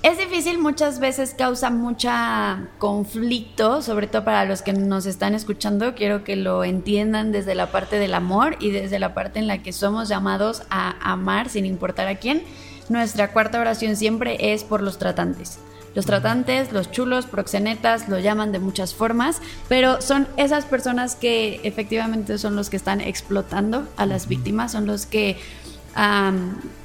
[0.04, 5.94] es difícil, muchas veces causa mucha conflicto, sobre todo para los que nos están escuchando.
[5.94, 9.62] Quiero que lo entiendan desde la parte del amor y desde la parte en la
[9.62, 12.42] que somos llamados a amar sin importar a quién.
[12.90, 15.58] nuestra cuarta oración siempre es por los tratantes.
[15.94, 21.60] Los tratantes, los chulos, proxenetas, lo llaman de muchas formas, pero son esas personas que
[21.62, 25.38] efectivamente son los que están explotando a las víctimas, son los que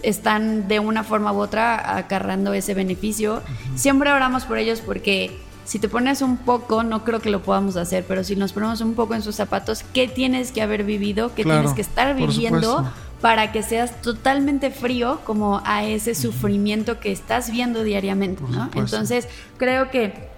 [0.01, 3.41] están de una forma u otra agarrando ese beneficio.
[3.75, 7.75] Siempre oramos por ellos porque si te pones un poco, no creo que lo podamos
[7.75, 11.33] hacer, pero si nos ponemos un poco en sus zapatos, ¿qué tienes que haber vivido?
[11.35, 12.89] ¿Qué tienes que estar viviendo?
[13.21, 18.69] para que seas totalmente frío como a ese sufrimiento que estás viendo diariamente, ¿no?
[18.75, 20.28] Entonces, creo que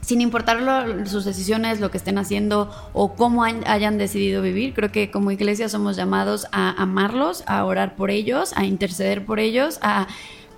[0.00, 5.10] sin importar sus decisiones, lo que estén haciendo o cómo hayan decidido vivir, creo que
[5.10, 10.08] como iglesia somos llamados a amarlos, a orar por ellos, a interceder por ellos, a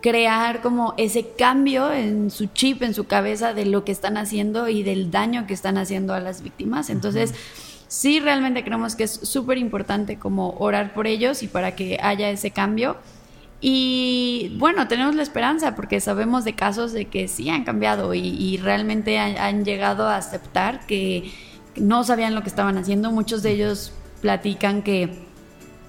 [0.00, 4.68] crear como ese cambio en su chip, en su cabeza de lo que están haciendo
[4.68, 6.90] y del daño que están haciendo a las víctimas.
[6.90, 7.34] Entonces,
[7.88, 12.30] sí realmente creemos que es súper importante como orar por ellos y para que haya
[12.30, 12.96] ese cambio.
[13.64, 18.56] Y bueno, tenemos la esperanza porque sabemos de casos de que sí han cambiado y,
[18.56, 21.30] realmente han, llegado a aceptar que
[21.76, 23.12] no sabían lo que estaban haciendo.
[23.12, 25.10] Muchos de ellos platican que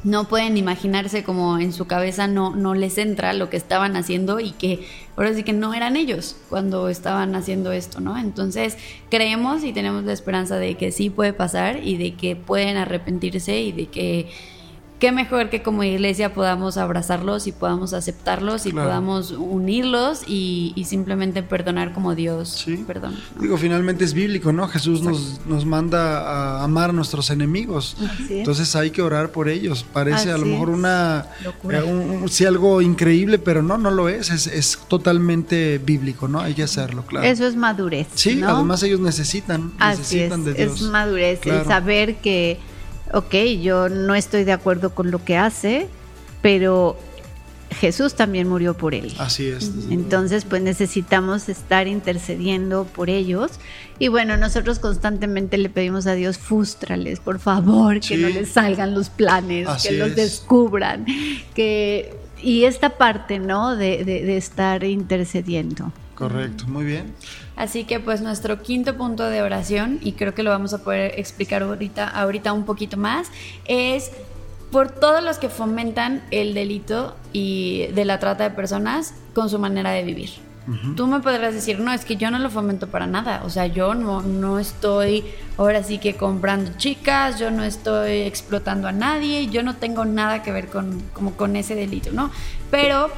[0.04, 4.40] no pueden imaginarse como en su cabeza no, no les entra lo que estaban haciendo
[4.40, 8.20] y que ahora sí que no eran ellos cuando estaban haciendo esto, ¿no?
[8.20, 8.78] Entonces
[9.10, 13.60] creemos y tenemos la esperanza de que sí puede pasar y de que pueden arrepentirse
[13.62, 14.30] y de que
[15.04, 21.44] qué mejor que como iglesia podamos abrazarlos y podamos aceptarlos y podamos unirlos y, simplemente
[21.44, 22.78] perdonar como Dios sí.
[22.88, 23.20] perdona.
[23.38, 24.66] Digo, finalmente es bíblico, ¿no?
[24.70, 27.98] Jesús nos, nos, manda a amar a nuestros enemigos.
[28.30, 29.86] Entonces hay que orar por ellos.
[29.92, 31.26] Parece a lo mejor una...
[31.70, 34.30] Eh, sí, algo increíble, pero no, no lo es.
[34.30, 34.80] es.
[34.88, 36.40] totalmente bíblico, ¿no?
[36.40, 37.28] Hay que hacerlo, claro.
[37.28, 38.08] Eso es madurez.
[38.16, 40.76] Sí, además ellos necesitan, necesitan de Dios.
[40.76, 42.62] Es madurez, el saber que
[43.14, 45.88] ok, yo no estoy de acuerdo con lo que hace,
[46.42, 46.98] pero
[47.74, 49.14] Jesús también murió por él.
[49.18, 49.72] Así es.
[49.90, 53.52] Entonces, pues necesitamos estar intercediendo por ellos.
[54.00, 58.94] Y bueno, nosotros constantemente le pedimos a Dios, fústrales, por favor, que no les salgan
[58.94, 61.06] los planes, que los descubran,
[61.54, 62.16] que...
[62.42, 63.78] Y esta parte, ¿no?
[63.78, 65.94] De, de estar intercediendo.
[66.14, 67.14] Correcto, muy bien.
[67.56, 71.20] Así que pues nuestro quinto punto de oración, y creo que lo vamos a poder
[71.20, 73.28] explicar ahorita, ahorita un poquito más,
[73.66, 74.12] es
[74.72, 79.60] por todos los que fomentan el delito y de la trata de personas con su
[79.60, 80.32] manera de vivir.
[80.96, 83.42] Tú me podrás decir, no, es que yo no lo fomento para nada.
[83.44, 85.26] O sea, yo no, no estoy
[85.58, 90.42] ahora sí que comprando chicas, yo no estoy explotando a nadie, yo no tengo nada
[90.42, 92.32] que ver con, como con ese delito, ¿no?
[92.72, 93.10] Pero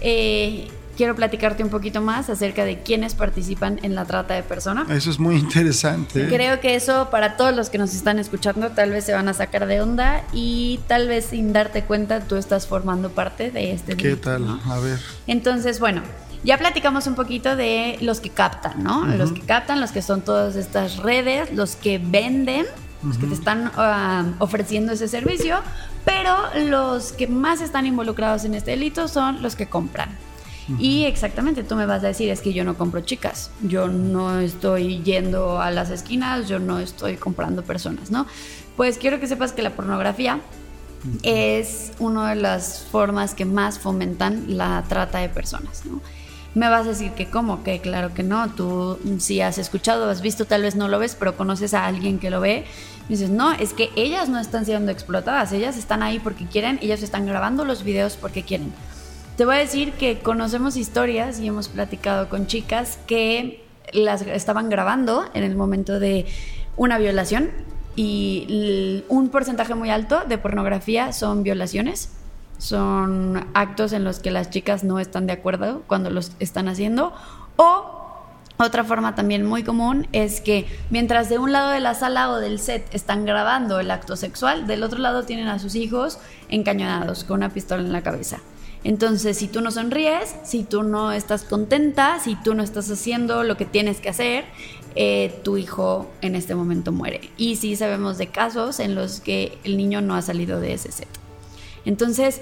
[0.00, 4.90] eh, quiero platicarte un poquito más acerca de quiénes participan en la trata de personas.
[4.90, 6.28] Eso es muy interesante.
[6.28, 9.34] Creo que eso para todos los que nos están escuchando tal vez se van a
[9.34, 13.96] sacar de onda y tal vez sin darte cuenta tú estás formando parte de este
[13.96, 14.60] ¿Qué tal?
[14.64, 14.98] A ver.
[15.26, 16.02] Entonces, bueno,
[16.44, 19.06] ya platicamos un poquito de los que captan, ¿no?
[19.06, 22.66] Los que captan, los que son todas estas redes, los que venden,
[23.02, 25.60] los que te están ah, ofreciendo ese servicio,
[26.04, 30.10] pero los que más están involucrados en este delito son los que compran.
[30.78, 34.40] Y exactamente, tú me vas a decir, es que yo no compro chicas, yo no
[34.40, 38.26] estoy yendo a las esquinas, yo no estoy comprando personas, ¿no?
[38.76, 40.40] Pues quiero que sepas que la pornografía
[41.22, 46.00] es una de las formas que más fomentan la trata de personas, ¿no?
[46.54, 50.22] Me vas a decir que cómo, que claro que no, tú si has escuchado, has
[50.22, 52.64] visto, tal vez no lo ves, pero conoces a alguien que lo ve,
[53.08, 57.02] dices, no, es que ellas no están siendo explotadas, ellas están ahí porque quieren, ellas
[57.02, 58.72] están grabando los videos porque quieren.
[59.36, 64.70] Te voy a decir que conocemos historias y hemos platicado con chicas que las estaban
[64.70, 66.26] grabando en el momento de
[66.76, 67.50] una violación
[67.96, 72.10] y un porcentaje muy alto de pornografía son violaciones.
[72.58, 77.12] Son actos en los que las chicas no están de acuerdo cuando los están haciendo.
[77.56, 78.20] O
[78.56, 82.36] otra forma también muy común es que mientras de un lado de la sala o
[82.36, 87.24] del set están grabando el acto sexual, del otro lado tienen a sus hijos encañonados
[87.24, 88.38] con una pistola en la cabeza.
[88.84, 93.42] Entonces, si tú no sonríes, si tú no estás contenta, si tú no estás haciendo
[93.42, 94.44] lo que tienes que hacer,
[94.94, 97.30] eh, tu hijo en este momento muere.
[97.36, 100.92] Y sí sabemos de casos en los que el niño no ha salido de ese
[100.92, 101.08] set.
[101.86, 102.40] Entonces,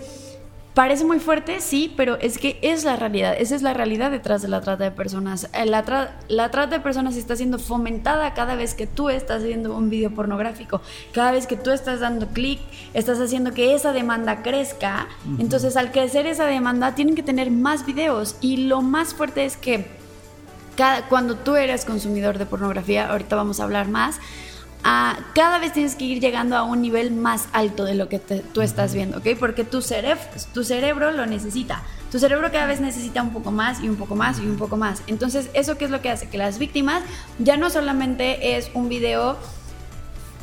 [0.74, 3.35] Parece muy fuerte, sí, pero es que es la realidad.
[3.38, 5.50] Esa es la realidad detrás de la trata de personas.
[5.52, 9.90] Eh, la, trata de personas está siendo fomentada cada vez que tú estás viendo un
[9.90, 10.80] video pornográfico.
[11.12, 12.58] Cada vez que tú estás dando clic,
[12.94, 15.08] estás haciendo que esa demanda crezca.
[15.38, 18.37] Entonces, al crecer esa demanda, tienen que tener más videos.
[18.40, 19.85] Y lo más fuerte es que
[20.74, 24.20] cada, cuando tú eres consumidor de pornografía, ahorita vamos a hablar más,
[24.83, 28.61] cada vez tienes que ir llegando a un nivel más alto de lo que tú
[28.61, 29.29] estás viendo, ¿ok?
[29.38, 31.83] Porque tu cerebro, tu cerebro lo necesita.
[32.11, 34.77] tu cerebro cada vez necesita un poco más y un poco más y un poco
[34.77, 35.03] más.
[35.07, 36.29] Entonces, ¿eso qué es lo que hace?
[36.29, 37.03] Que las víctimas
[37.38, 39.38] ya no solamente es un video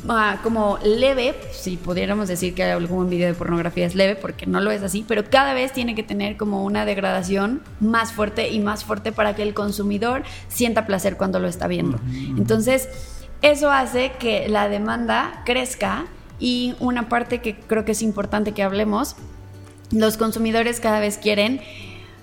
[0.08, 4.60] Ah, como leve, si pudiéramos decir que algún video de pornografía es leve, porque no
[4.60, 8.60] lo es así, pero cada vez tiene que tener como una degradación más fuerte y
[8.60, 12.00] más fuerte para que el consumidor sienta placer cuando lo está viendo.
[12.38, 12.88] Entonces,
[13.42, 16.06] eso hace que la demanda crezca
[16.38, 19.16] y una parte que creo que es importante que hablemos,
[19.90, 21.60] los consumidores cada vez quieren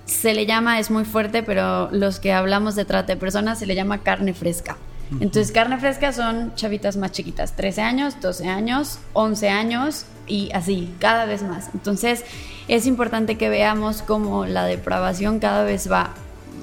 [0.08, 3.66] se le llama, es muy fuerte, pero los que hablamos de trata de personas se
[3.66, 4.78] le llama carne fresca.
[5.20, 10.94] Entonces, carne fresca son chavitas más chiquitas, 13 años, 12 años, 11 años y así,
[10.98, 11.70] cada vez más.
[11.72, 12.24] Entonces,
[12.68, 16.14] es importante que veamos cómo la depravación cada vez va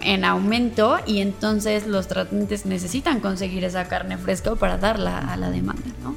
[0.06, 5.50] en aumento y entonces los tratantes necesitan conseguir esa carne fresca para darla a la
[5.50, 6.16] demanda, ¿no?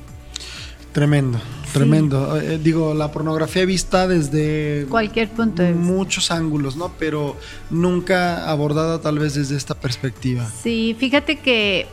[0.92, 1.38] Tremendo,
[1.72, 2.40] tremendo.
[2.40, 6.92] Eh, digo, la pornografía vista desde cualquier punto de muchos ángulos, ¿no?
[6.98, 7.36] Pero
[7.70, 10.48] nunca abordada tal vez desde esta perspectiva.
[10.62, 11.86] Sí, fíjate que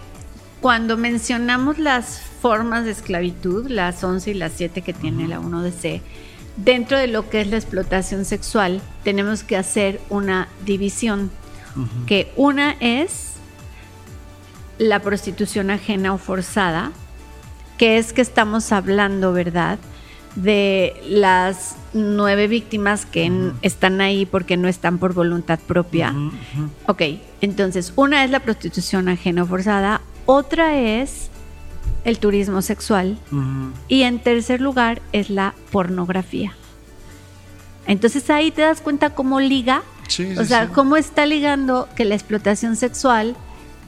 [0.62, 6.01] cuando mencionamos las formas de esclavitud, las 11 y las 7 que tiene la 1DC,
[6.58, 11.29] dentro de lo que es la explotación sexual, tenemos que hacer una división,
[12.05, 13.33] que una es
[14.77, 16.91] la prostitución ajena o forzada,
[17.77, 19.79] que es que estamos hablando, ¿verdad?
[20.35, 26.13] De las nueve víctimas que están ahí porque no están por voluntad propia.
[26.88, 27.01] Ok,
[27.41, 31.29] entonces, una es la prostitución ajena o forzada, otra es
[32.03, 33.17] el turismo sexual.
[33.88, 36.53] Y en tercer lugar es la pornografía.
[37.88, 39.83] Entonces ahí te das cuenta cómo liga,
[40.37, 43.35] o sea, cómo está ligando que la explotación sexual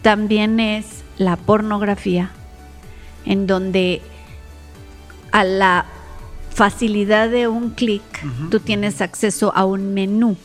[0.01, 2.31] también es la pornografía,
[3.25, 4.01] en donde
[5.31, 5.85] a la
[6.53, 8.01] facilidad de un clic
[8.49, 10.37] tú tienes acceso a un menú,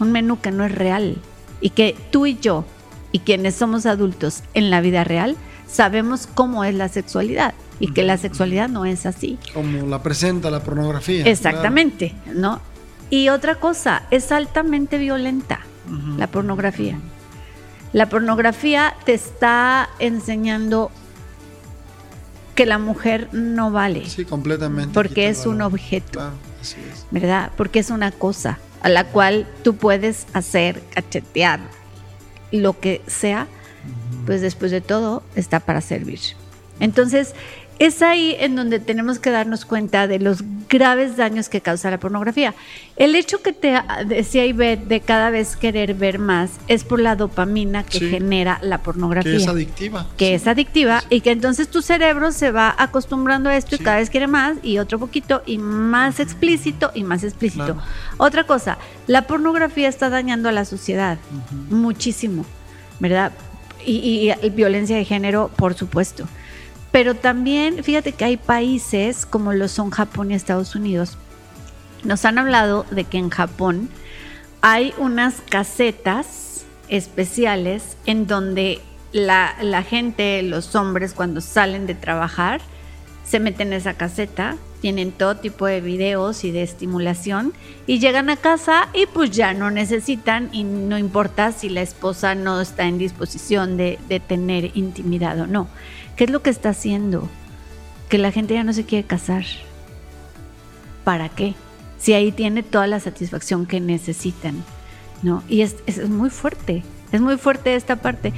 [0.00, 1.18] un menú que no es real
[1.60, 2.64] y que tú y yo
[3.12, 5.36] y quienes somos adultos en la vida real
[5.68, 9.38] sabemos cómo es la sexualidad y que la sexualidad no es así.
[9.54, 11.24] Como la presenta la pornografía.
[11.24, 12.60] Exactamente, ¿no?
[13.12, 15.60] Y otra cosa, es altamente violenta
[16.16, 16.98] la pornografía.
[17.92, 20.90] La pornografía te está enseñando
[22.54, 24.08] que la mujer no vale.
[24.08, 24.94] Sí, completamente.
[24.94, 26.12] Porque es un objeto.
[26.12, 27.06] Claro, así es.
[27.10, 27.52] ¿Verdad?
[27.54, 31.60] Porque es una cosa a la cual tú puedes hacer, cachetear,
[32.50, 33.46] lo que sea,
[34.24, 36.20] pues después de todo está para servir.
[36.80, 37.34] Entonces,
[37.78, 41.98] es ahí en donde tenemos que darnos cuenta de los graves daños que causa la
[41.98, 42.54] pornografía.
[42.96, 47.16] El hecho que te decía Ivette de cada vez querer ver más es por la
[47.16, 49.32] dopamina que genera la pornografía.
[49.32, 50.06] Que es adictiva.
[50.16, 53.98] Que es adictiva y que entonces tu cerebro se va acostumbrando a esto y cada
[53.98, 57.76] vez quiere más y otro poquito y más explícito y más explícito.
[58.16, 61.18] Otra cosa, la pornografía está dañando a la sociedad
[61.68, 62.46] muchísimo,
[63.00, 63.32] ¿verdad?
[63.84, 66.28] y violencia de género, por supuesto.
[66.92, 71.16] Pero también, fíjate que hay países como lo son Japón y Estados Unidos.
[72.04, 73.88] Nos han hablado de que en Japón
[74.60, 78.80] hay unas casetas especiales en donde
[79.12, 82.60] la, gente, los hombres, cuando salen de trabajar,
[83.24, 87.52] se meten en esa caseta, tienen todo tipo de videos y de estimulación
[87.86, 92.34] y llegan a casa y pues ya no necesitan y no importa si la esposa
[92.34, 95.68] no está en disposición de, de tener intimidad o no.
[96.16, 97.28] ¿Qué es lo que está haciendo?
[98.08, 99.44] Que la gente ya no se quiere casar.
[101.04, 101.54] ¿Para qué?
[101.98, 104.62] Si ahí tiene toda la satisfacción que necesitan.
[105.22, 105.42] ¿no?
[105.48, 108.32] Y es, es muy fuerte, es muy fuerte esta parte.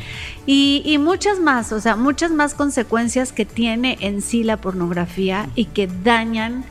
[0.46, 5.48] Y, y, muchas más, o sea, muchas más consecuencias que tiene en sí la pornografía
[5.54, 6.64] y que dañan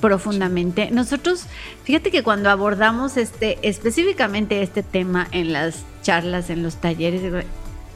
[0.00, 0.90] profundamente.
[0.90, 1.46] Nosotros,
[1.84, 7.44] fíjate que cuando abordamos este, específicamente este tema en las charlas, en los talleres,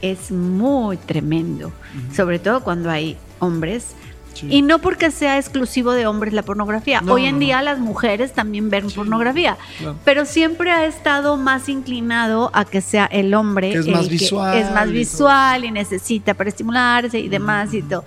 [0.03, 1.71] es muy tremendo,
[2.13, 3.95] sobre todo cuando hay hombres.
[4.41, 7.01] Y no porque sea exclusivo de hombres la pornografía.
[7.07, 9.57] Hoy en día las mujeres también ven pornografía,
[10.03, 14.57] pero siempre ha estado más inclinado a que sea el hombre que es más visual,
[14.57, 18.03] es más visual y, necesita para estimularse y demás y todo.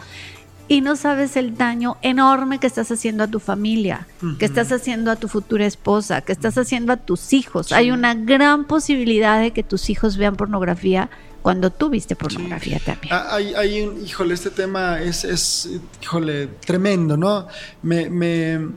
[0.68, 4.08] Y no sabes el daño enorme que estás haciendo a tu familia,
[4.40, 7.70] que estás haciendo a tu futura esposa, que estás haciendo a tus hijos.
[7.70, 11.08] Hay una gran posibilidad de que tus hijos vean pornografía
[11.46, 13.14] cuando tú viste pornografía también.
[13.14, 17.46] Ah, hay, hay un, híjole, este tema es, es híjole, tremendo, ¿no?
[17.82, 18.70] Me, me,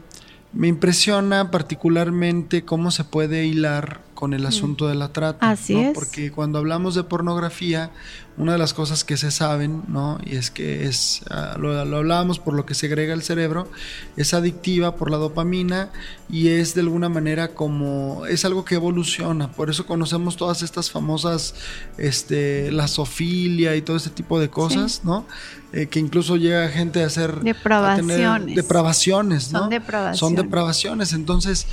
[0.53, 5.49] me impresiona particularmente cómo se puede hilar con el asunto de la trata.
[5.49, 5.93] Así es.
[5.93, 7.89] Porque cuando hablamos de pornografía,
[8.35, 10.19] una de las cosas que se saben, ¿no?
[10.25, 13.71] Y es que es, ah, lo, hablábamos por lo que segrega el cerebro,
[14.17, 15.89] es adictiva por la dopamina
[16.29, 20.91] y es de alguna manera como, es algo que evoluciona, por eso conocemos todas estas
[20.91, 21.55] famosas,
[21.97, 25.25] este, la sofilia y todo este tipo de cosas, ¿no?
[25.71, 27.39] Eh, que incluso llega gente a hacer...
[27.39, 28.53] Depravaciones.
[28.53, 29.59] depravaciones, ¿no?
[29.59, 30.19] Son depravaciones.
[30.19, 31.67] Son depravaciones, entonces...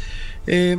[0.46, 0.78] Eh,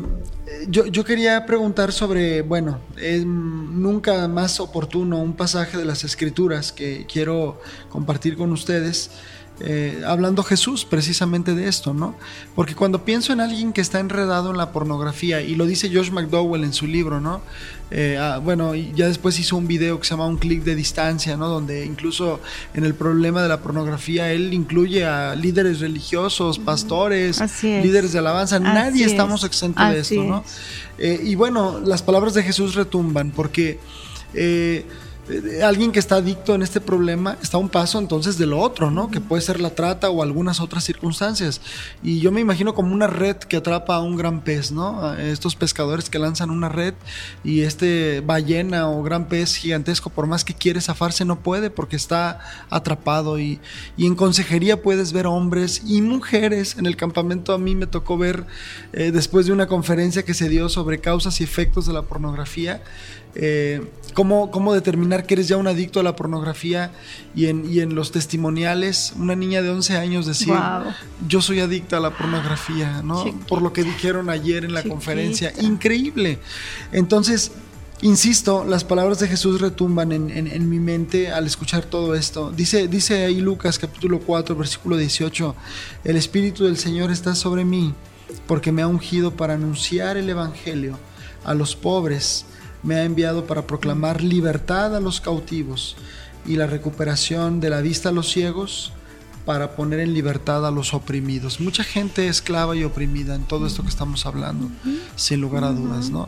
[0.69, 7.05] yo, quería preguntar sobre, bueno, es nunca más oportuno un pasaje de las escrituras que
[7.11, 7.59] quiero
[7.89, 9.11] compartir con ustedes
[9.59, 12.15] eh, hablando Jesús precisamente de esto, ¿no?
[12.55, 16.11] Porque cuando pienso en alguien que está enredado en la pornografía, y lo dice Josh
[16.11, 17.41] McDowell en su libro, ¿no?
[17.89, 21.37] Eh, ah, bueno, ya después hizo un video que se llama Un clic de distancia,
[21.37, 21.47] ¿no?
[21.47, 22.39] Donde incluso
[22.75, 28.59] en el problema de la pornografía él incluye a líderes religiosos, pastores, líderes de alabanza,
[28.59, 30.43] nadie estamos exentos de esto, ¿no?
[30.99, 33.79] Eh, y bueno, las palabras de Jesús retumban porque...
[35.29, 38.59] Eh, alguien que está adicto en este problema está a un paso entonces de lo
[38.59, 39.11] otro, ¿no?
[39.11, 41.61] Que puede ser la trata o algunas otras circunstancias.
[42.03, 45.13] Y yo me imagino como una red que atrapa a un gran pez, ¿no?
[45.17, 46.93] estos pescadores que lanzan una red
[47.43, 51.95] y este ballena o gran pez gigantesco, por más que quiere zafarse, no puede porque
[51.95, 53.39] está atrapado.
[53.39, 53.59] Y,
[53.97, 56.77] en consejería puedes ver hombres y mujeres.
[56.77, 58.45] En el campamento a mí me tocó ver,
[58.93, 62.81] eh, después de una conferencia que se dio sobre causas y efectos de la pornografía,
[63.39, 63.81] eh,
[64.15, 66.91] cómo, cómo, determinar que eres ya un adicto a la pornografía
[67.35, 71.97] y en, y en los testimoniales, una niña de 11 años decía, yo soy adicta
[71.97, 73.23] a la pornografía, ¿no?
[73.47, 76.39] Por lo que dijeron ayer en la conferencia, increíble.
[76.91, 77.51] Entonces,
[78.01, 82.51] Insisto, las palabras de Jesús retumban en, en, mi mente al escuchar todo esto.
[82.51, 85.55] Dice, dice ahí Lucas capítulo 4, versículo 18,
[86.03, 87.95] el Espíritu del Señor está sobre mí
[88.45, 90.99] porque me ha ungido para anunciar el Evangelio
[91.43, 92.45] a los pobres
[92.83, 95.95] me ha enviado para proclamar libertad a los cautivos
[96.45, 98.93] y la recuperación de la vista a los ciegos,
[99.47, 101.61] para poner en libertad a los oprimidos.
[101.61, 104.69] Mucha gente esclava y oprimida en todo esto que estamos hablando,
[105.15, 106.27] sin lugar a dudas, ¿no?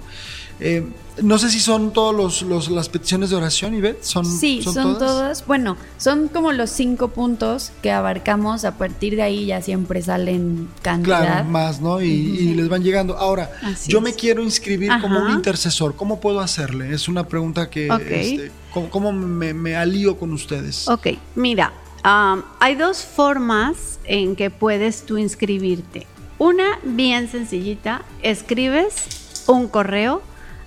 [0.62, 0.88] Eh,
[1.22, 4.04] no sé si son todas los, las peticiones de oración, Ivette.
[4.04, 5.46] ¿Son, sí, son, todas?
[5.46, 8.64] Bueno, son como los cinco puntos que abarcamos.
[8.64, 11.20] A partir de ahí ya siempre salen cantidad.
[11.20, 12.02] Claro, más, ¿no?
[12.02, 13.18] Y, les van llegando.
[13.18, 13.52] Ahora,
[13.86, 15.98] yo me quiero inscribir como un intercesor.
[15.98, 16.94] ¿Cómo puedo hacerle?
[16.94, 17.88] Es una pregunta que...
[17.88, 20.88] Este, ¿Cómo, me, me, alío con ustedes?
[20.88, 21.74] Ok, mira,
[22.06, 26.08] um, hay dos formas en que puedes tú inscribirte.
[26.38, 30.22] Una bien sencillita, escribes un correo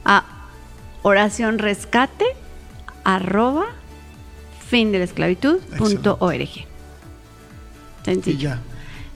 [0.05, 0.25] a
[1.03, 2.27] oración rescate
[3.05, 3.67] arroba
[4.69, 6.49] fin de la esclavitud punto org.
[8.05, 8.55] Sencillo.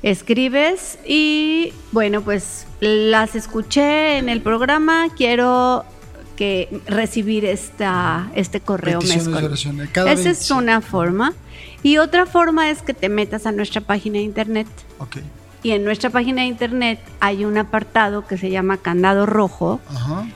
[0.02, 5.84] Escribes y bueno, pues las escuché en el programa, quiero
[6.36, 11.32] que recibir esta, este correo Esa es una forma.
[11.86, 14.66] Y otra forma es que te metas a nuestra página de internet.
[15.62, 19.80] Y en nuestra página de internet hay un apartado que se llama Candado Rojo.
[19.88, 20.26] Ajá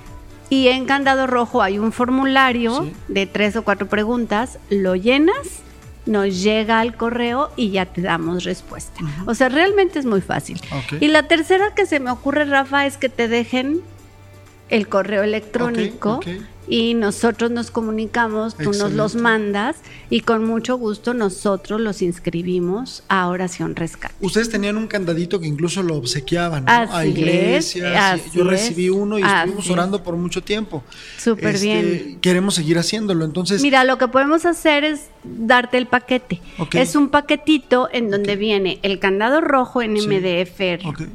[0.50, 5.62] y en Candado Rojo hay un formulario de tres o cuatro preguntas, lo llenas,
[6.06, 9.00] nos llega al correo y ya te damos respuesta.
[9.26, 10.60] O sea, realmente es muy fácil.
[11.00, 13.80] Y la tercera que se me ocurre, Rafa, es que te dejen
[14.70, 16.20] el correo electrónico
[16.70, 19.76] y nosotros nos comunicamos, tú nos los mandas
[20.08, 24.14] y con mucho gusto nosotros los inscribimos a Oración Rescate.
[24.20, 28.22] Ustedes tenían un candadito que incluso lo obsequiaban a iglesias.
[28.32, 30.84] yo recibí uno y estuvimos orando por mucho tiempo.
[31.18, 32.20] Súper este, bien.
[32.20, 33.60] Queremos seguir haciéndolo, entonces...
[33.62, 36.40] Mira, lo que podemos hacer es darte el paquete.
[36.72, 40.60] Es un paquetito en donde viene el candado rojo en MDF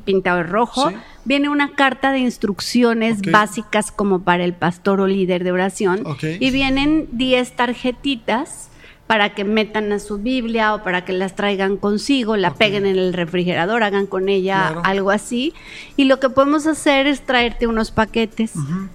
[0.04, 0.92] pintado en rojo
[1.26, 6.52] viene una carta de instrucciones básicas como para el pastor o líder de oración y
[6.52, 8.70] vienen 10 tarjetitas
[9.08, 12.98] para que metan a su Biblia o para que las traigan consigo, la peguen en
[12.98, 15.54] el refrigerador, hagan con ella algo así.
[15.96, 18.54] Y lo que podemos hacer es traerte unos paquetes,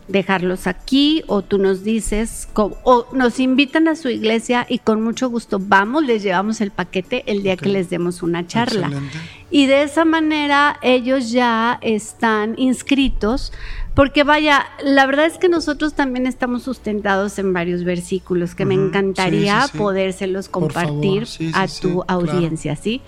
[0.08, 5.30] dejarlos aquí o tú nos dices, o nos invitan a su iglesia y con mucho
[5.30, 8.90] gusto vamos, les llevamos el paquete el día que les demos una charla.
[9.50, 13.52] Y de esa manera ellos ya están inscritos
[13.94, 18.74] porque vaya, la verdad es que nosotros también estamos sustentados en varios versículos que me
[18.74, 23.02] encantaría podérselos compartir a tu audiencia, ¿sí?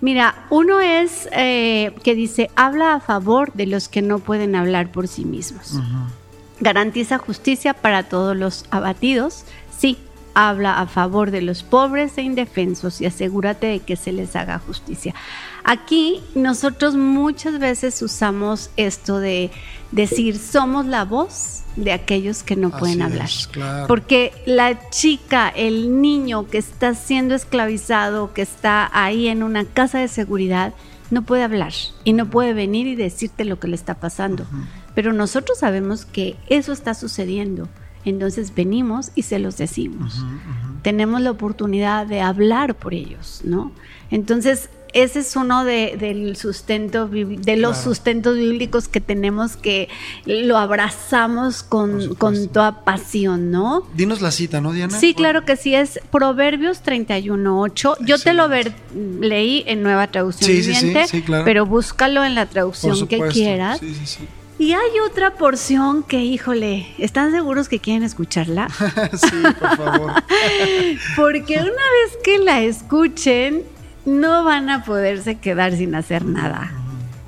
[0.00, 4.92] Mira, uno es eh, que dice, habla a favor de los que no pueden hablar
[4.92, 5.74] por sí mismos.
[6.60, 9.44] Garantiza justicia para todos los abatidos.
[9.76, 9.98] Sí,
[10.34, 14.60] habla a favor de los pobres e indefensos y asegúrate de que se les haga
[14.60, 15.14] justicia.
[15.70, 19.50] Aquí nosotros muchas veces usamos esto de
[19.92, 23.28] decir somos la voz de aquellos que no pueden hablar.
[23.86, 29.98] Porque la chica, el niño que está siendo esclavizado, que está ahí en una casa
[29.98, 30.72] de seguridad,
[31.10, 34.46] no puede hablar y no puede venir y decirte lo que le está pasando.
[34.94, 37.68] Pero nosotros sabemos que eso está sucediendo.
[38.06, 40.24] Entonces venimos y se los decimos.
[40.80, 43.70] Tenemos la oportunidad de hablar por ellos, ¿no?
[44.10, 49.88] Entonces, ese es uno de, del sustento, de los sustentos bíblicos que tenemos que
[50.24, 53.86] lo abrazamos con, con, toda pasión, ¿no?
[53.94, 54.98] Dinos la cita, ¿no, Diana?
[54.98, 57.96] Sí, claro que sí, es Proverbios 31.8.
[58.00, 58.72] Yo te lo ver,
[59.20, 61.06] leí en Nueva Traducción Viviente,
[61.44, 63.80] pero búscalo en la traducción que quieras.
[64.58, 68.68] Y hay otra porción que, híjole, ¿están seguros que quieren escucharla?
[69.12, 70.12] sí, por favor.
[71.16, 73.62] Porque una vez que la escuchen,
[74.08, 76.72] no van a poderse quedar sin hacer nada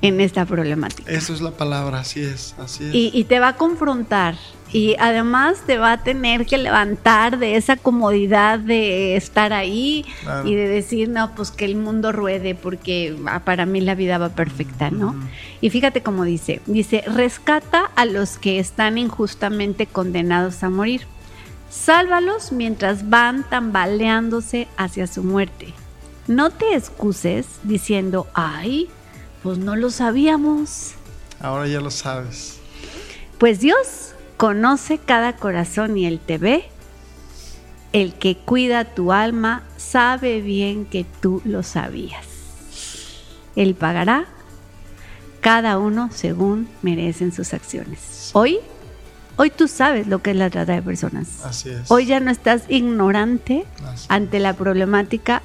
[0.01, 1.11] en esta problemática.
[1.11, 2.91] Eso es la palabra, así es, así es.
[2.93, 4.35] Y, te va a confrontar
[4.73, 10.05] y además te va a tener que levantar de esa comodidad de estar ahí
[10.43, 14.17] y de decir, no, pues que el mundo ruede porque ah, para mí la vida
[14.17, 15.15] va perfecta, ¿no?
[15.61, 21.01] Y fíjate cómo dice, dice, rescata a los que están injustamente condenados a morir.
[21.69, 25.73] Sálvalos mientras van tambaleándose hacia su muerte
[26.27, 28.89] no te excuses diciendo, ay,
[29.43, 30.93] pues no lo sabíamos.
[31.39, 32.59] Ahora ya lo sabes.
[33.37, 36.65] Pues Dios conoce cada corazón y Él te ve.
[37.93, 42.25] El que cuida tu alma sabe bien que tú lo sabías.
[43.55, 44.25] Él pagará
[45.41, 48.29] cada uno según merecen sus acciones.
[48.33, 48.59] Hoy,
[49.35, 51.43] hoy tú sabes lo que es la trata de personas.
[51.43, 51.91] Así es.
[51.91, 53.65] Hoy ya no estás ignorante
[54.07, 55.41] ante la problemática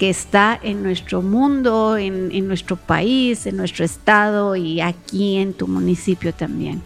[0.00, 5.68] que está en nuestro mundo, en, nuestro país, en nuestro estado y aquí en tu
[5.68, 6.80] municipio también.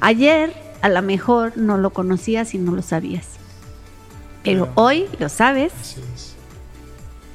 [0.00, 0.52] Ayer
[0.82, 3.28] a lo mejor no lo conocías y no lo sabías,
[4.42, 5.72] pero hoy lo sabes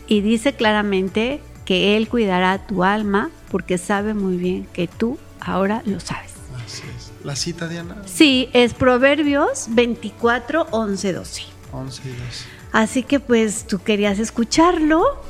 [0.05, 5.83] y dice claramente que Él cuidará tu alma porque sabe muy bien que tú ahora
[5.85, 6.33] lo sabes.
[6.65, 7.13] Así es.
[7.23, 7.95] ¿La cita, Diana?
[8.05, 11.43] Sí, es Proverbios 24, 11, 12.
[11.71, 12.52] 11 y 12.
[12.73, 15.21] Así que pues tú querías escucharlo.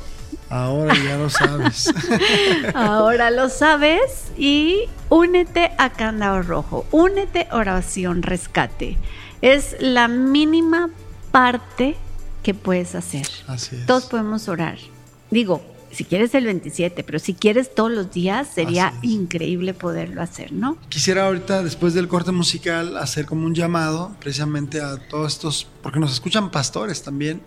[0.48, 1.92] Ahora ya lo sabes.
[2.74, 6.86] Ahora lo sabes y únete a Candado Rojo.
[6.90, 8.96] Únete oración rescate.
[9.42, 10.90] Es la mínima
[11.30, 11.96] parte
[12.42, 13.26] que puedes hacer.
[13.46, 13.86] Así es.
[13.86, 14.78] Todos podemos orar.
[15.30, 15.60] Digo,
[15.94, 20.76] si quieres el 27, pero si quieres todos los días, sería increíble poderlo hacer, ¿no?
[20.88, 26.00] Quisiera ahorita, después del corte musical, hacer como un llamado precisamente a todos estos, porque
[26.00, 27.40] nos escuchan pastores también,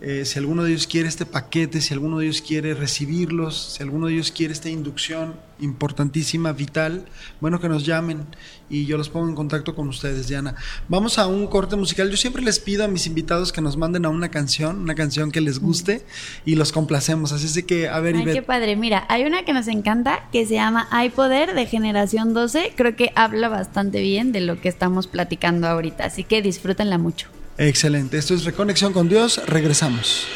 [0.00, 3.82] eh, si alguno de ellos quiere este paquete, si alguno de ellos quiere recibirlos, si
[3.82, 7.06] alguno de ellos quiere esta inducción importantísima, vital,
[7.40, 8.24] bueno, que nos llamen
[8.70, 10.54] y yo los pongo en contacto con ustedes, Diana.
[10.88, 12.10] Vamos a un corte musical.
[12.10, 15.32] Yo siempre les pido a mis invitados que nos manden a una canción, una canción
[15.32, 16.04] que les guste
[16.44, 17.32] y los complacemos.
[17.32, 18.76] Así es que, a ver, Ay, qué padre.
[18.76, 22.74] Mira, hay una que nos encanta que se llama Hay Poder de Generación 12.
[22.76, 27.28] Creo que habla bastante bien de lo que estamos platicando ahorita, así que disfrútenla mucho.
[27.58, 28.16] Excelente.
[28.18, 29.40] Esto es Reconexión con Dios.
[29.46, 30.26] Regresamos.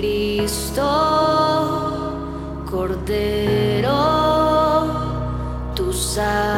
[0.00, 0.82] Cristo,
[2.70, 3.92] Cordero,
[5.74, 6.49] tú sabes.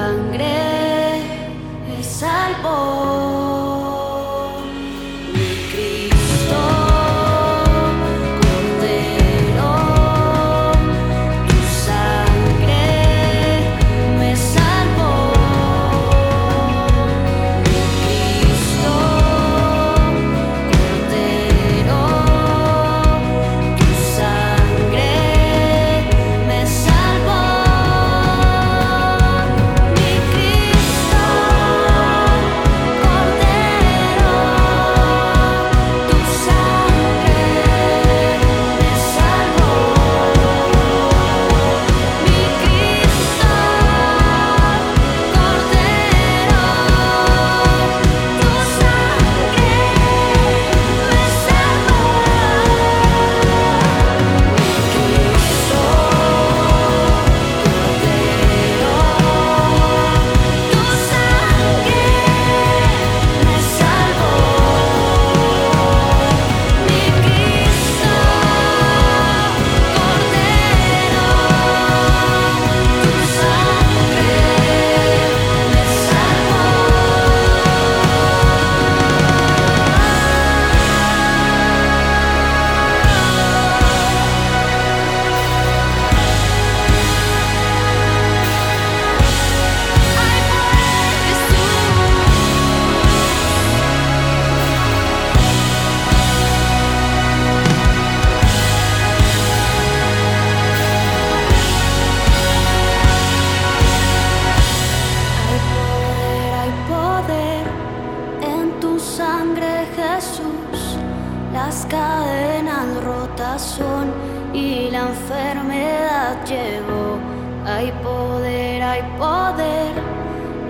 [116.32, 117.18] Navidad llegó.
[117.64, 119.92] Hay poder, hay poder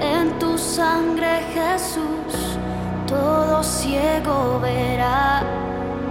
[0.00, 2.58] en tu sangre, Jesús.
[3.06, 5.42] Todo ciego verá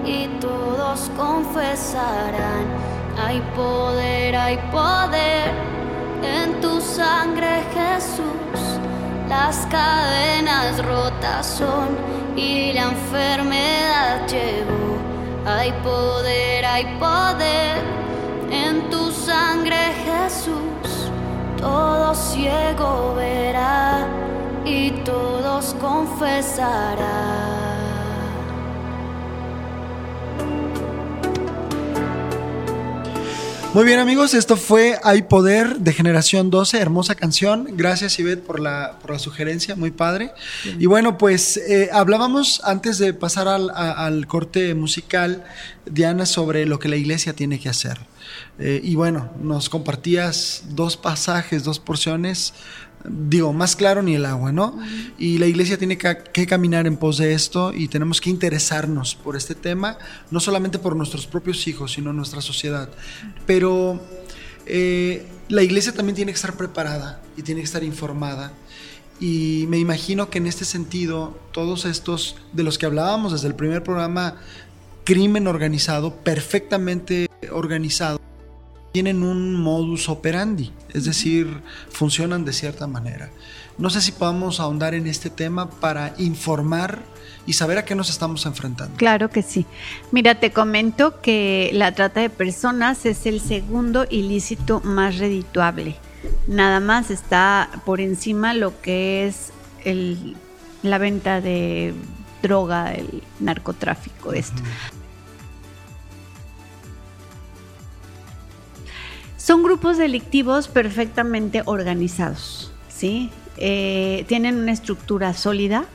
[0.05, 2.65] y todos confesarán.
[3.23, 5.51] Hay poder, hay poder
[6.23, 8.79] en tu sangre, Jesús.
[9.29, 11.89] Las cadenas rotas son
[12.35, 14.97] y la enfermedad llegó.
[15.45, 18.01] Hay poder, hay poder
[18.51, 19.10] en tu
[33.73, 37.67] muy bien amigos, esto fue Hay Poder de Generación 12, hermosa canción.
[37.71, 40.31] Gracias Ivette por la, por la sugerencia, muy padre.
[40.77, 45.45] Y bueno, pues eh, hablábamos antes de pasar al, corte musical,
[45.85, 48.10] Diana, sobre lo que la iglesia tiene que hacer.
[48.61, 52.53] Eh, y bueno, nos compartías dos pasajes, dos porciones
[53.05, 54.77] digo, más claro ni el agua, ¿no?
[55.17, 59.35] Y la iglesia tiene que, caminar en pos de esto y tenemos que interesarnos por
[59.35, 59.97] este tema,
[60.29, 62.89] no solamente por nuestros propios hijos, sino nuestra sociedad.
[63.45, 64.01] Pero
[64.65, 68.53] eh, la iglesia también tiene que estar preparada y tiene que estar informada.
[69.19, 73.55] Y me imagino que en este sentido, todos estos de los que hablábamos desde el
[73.55, 74.37] primer programa,
[75.03, 78.20] crimen organizado, perfectamente organizado,
[78.91, 83.29] tienen un modus operandi, es decir, funcionan de cierta manera.
[83.77, 86.99] No sé si podamos ahondar en este tema para informar
[87.45, 88.95] y saber a qué nos estamos enfrentando.
[88.97, 89.65] Claro que sí.
[90.11, 95.95] Mira, te comento que la trata de personas es el segundo ilícito más redituable.
[96.47, 99.51] Nada más está por encima lo que es
[99.83, 100.35] el,
[100.83, 101.93] la venta de
[102.43, 104.61] droga, el narcotráfico, esto.
[109.41, 113.31] Son grupos delictivos perfectamente organizados, ¿sí?
[113.57, 115.85] Eh, tienen una estructura sólida.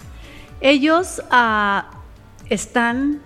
[0.60, 1.92] Ellos ah,
[2.50, 3.20] están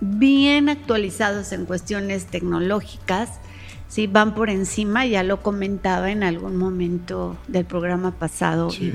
[0.00, 3.40] bien actualizados en cuestiones tecnológicas,
[3.88, 4.06] ¿sí?
[4.06, 8.92] van por encima, ya lo comentaba en algún momento del programa pasado, sí.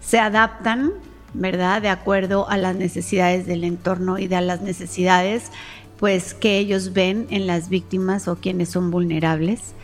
[0.00, 0.94] se adaptan,
[1.32, 1.80] ¿verdad?
[1.80, 5.52] De acuerdo a las necesidades del entorno y de las necesidades
[5.98, 9.74] pues que ellos ven en las víctimas o quienes son vulnerables,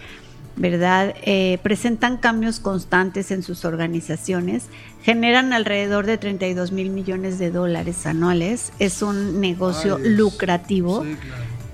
[0.57, 1.15] ¿verdad?
[1.23, 4.67] Eh, presentan cambios constantes en sus organizaciones,
[5.03, 11.05] generan alrededor de 32 mil millones de dólares anuales, es un negocio lucrativo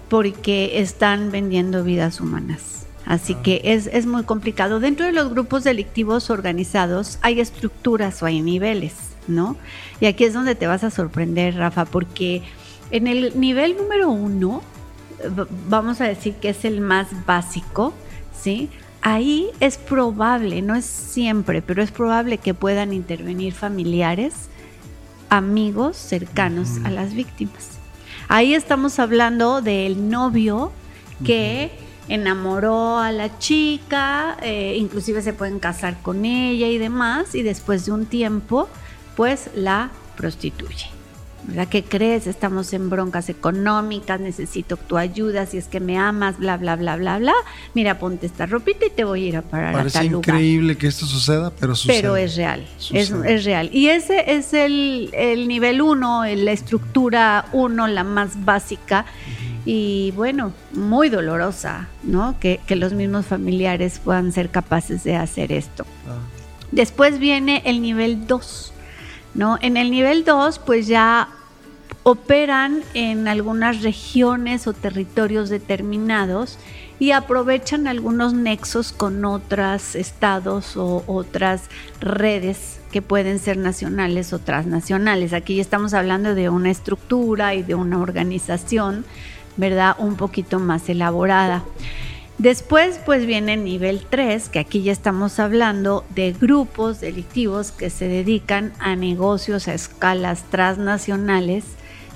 [0.09, 2.87] porque están vendiendo vidas humanas.
[3.05, 3.43] Así ah.
[3.43, 4.81] que es, es muy complicado.
[4.81, 8.95] Dentro de los grupos delictivos organizados hay estructuras o hay niveles,
[9.27, 9.57] ¿no?
[10.01, 12.43] Y aquí es donde te vas a sorprender, Rafa, porque
[12.91, 14.63] en el nivel número uno,
[15.69, 17.93] vamos a decir que es el más básico,
[18.41, 18.71] ¿sí?
[19.03, 24.49] ahí es probable, no es siempre, pero es probable que puedan intervenir familiares,
[25.31, 27.79] amigos cercanos a las víctimas.
[28.29, 30.73] Ahí estamos hablando del novio
[31.25, 31.71] que
[32.09, 37.87] enamoró a la chica, eh, inclusive se pueden casar con ella y demás, y después
[37.87, 38.69] de un tiempo,
[39.17, 40.98] pues la prostituye.
[41.49, 41.69] ¿Verdad?
[41.69, 42.27] ¿Qué crees?
[42.27, 46.97] Estamos en broncas económicas, necesito tu ayuda, si es que me amas, bla, bla, bla,
[46.97, 47.33] bla, bla.
[47.73, 50.35] Mira, ponte esta ropita y te voy a ir a parar a tal lugar.
[50.35, 52.03] increíble que esto suceda, pero sucede.
[52.03, 53.71] Pero es real, es, es, real.
[53.73, 59.07] Y ese es el, el nivel uno, la estructura uno, la más básica
[59.65, 62.39] y bueno, muy dolorosa, ¿no?
[62.41, 65.85] Que, los mismos familiares puedan ser capaces de hacer esto.
[66.07, 66.17] Ah.
[66.73, 68.73] Después viene el nivel 2,
[69.35, 69.59] ¿no?
[69.61, 71.29] En el nivel 2 pues ya
[72.03, 76.59] operan en algunas regiones o territorios determinados
[76.99, 81.65] y aprovechan algunos nexos con otros estados o otras
[82.01, 85.33] redes que pueden ser nacionales o transnacionales.
[85.33, 89.05] Aquí ya estamos hablando de una estructura y de una organización
[89.59, 89.97] ¿verdad?
[89.99, 91.63] Un poquito más elaborada.
[92.39, 97.91] Después pues viene el nivel 3, que aquí ya estamos hablando de grupos delictivos que
[97.91, 101.65] se dedican a negocios a escalas transnacionales,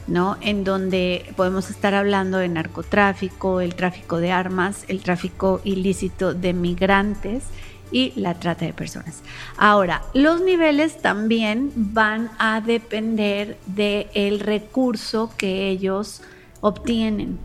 [0.06, 0.36] ¿no?
[0.40, 6.52] En donde podemos estar hablando de narcotráfico, el tráfico de armas, el tráfico ilícito de
[6.52, 7.44] migrantes
[7.92, 9.22] y la trata de personas.
[9.56, 16.22] Ahora, los niveles también van a depender del recurso que ellos
[16.60, 17.38] obtienen,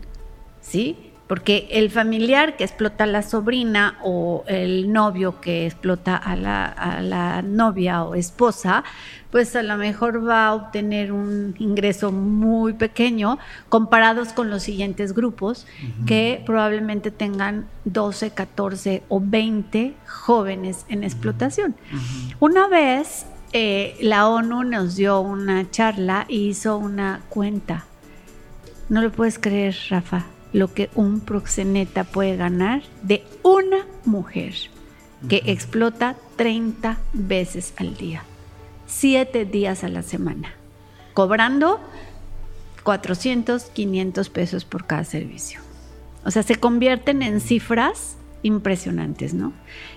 [0.60, 1.07] ¿sí?
[1.28, 7.42] Porque el familiar que explota a la sobrina o el novio que explota a la,
[7.42, 8.82] novia o esposa,
[9.30, 15.12] pues a lo mejor va a obtener un ingreso muy pequeño comparados con los siguientes
[15.12, 15.66] grupos
[16.06, 21.76] que probablemente tengan 12, 14 o 20 jóvenes en explotación.
[22.40, 27.84] Una vez eh, la ONU nos dio una charla y hizo una cuenta.
[28.88, 34.54] No lo puedes creer, Rafa, lo que un proxeneta puede ganar de una mujer
[35.28, 38.22] que explota 30 veces al día,
[38.86, 40.54] 7 días a la semana,
[41.14, 41.80] cobrando
[42.84, 45.60] 400, 500 pesos por cada servicio.
[46.24, 49.52] O sea, se convierten en cifras impresionantes, ¿no?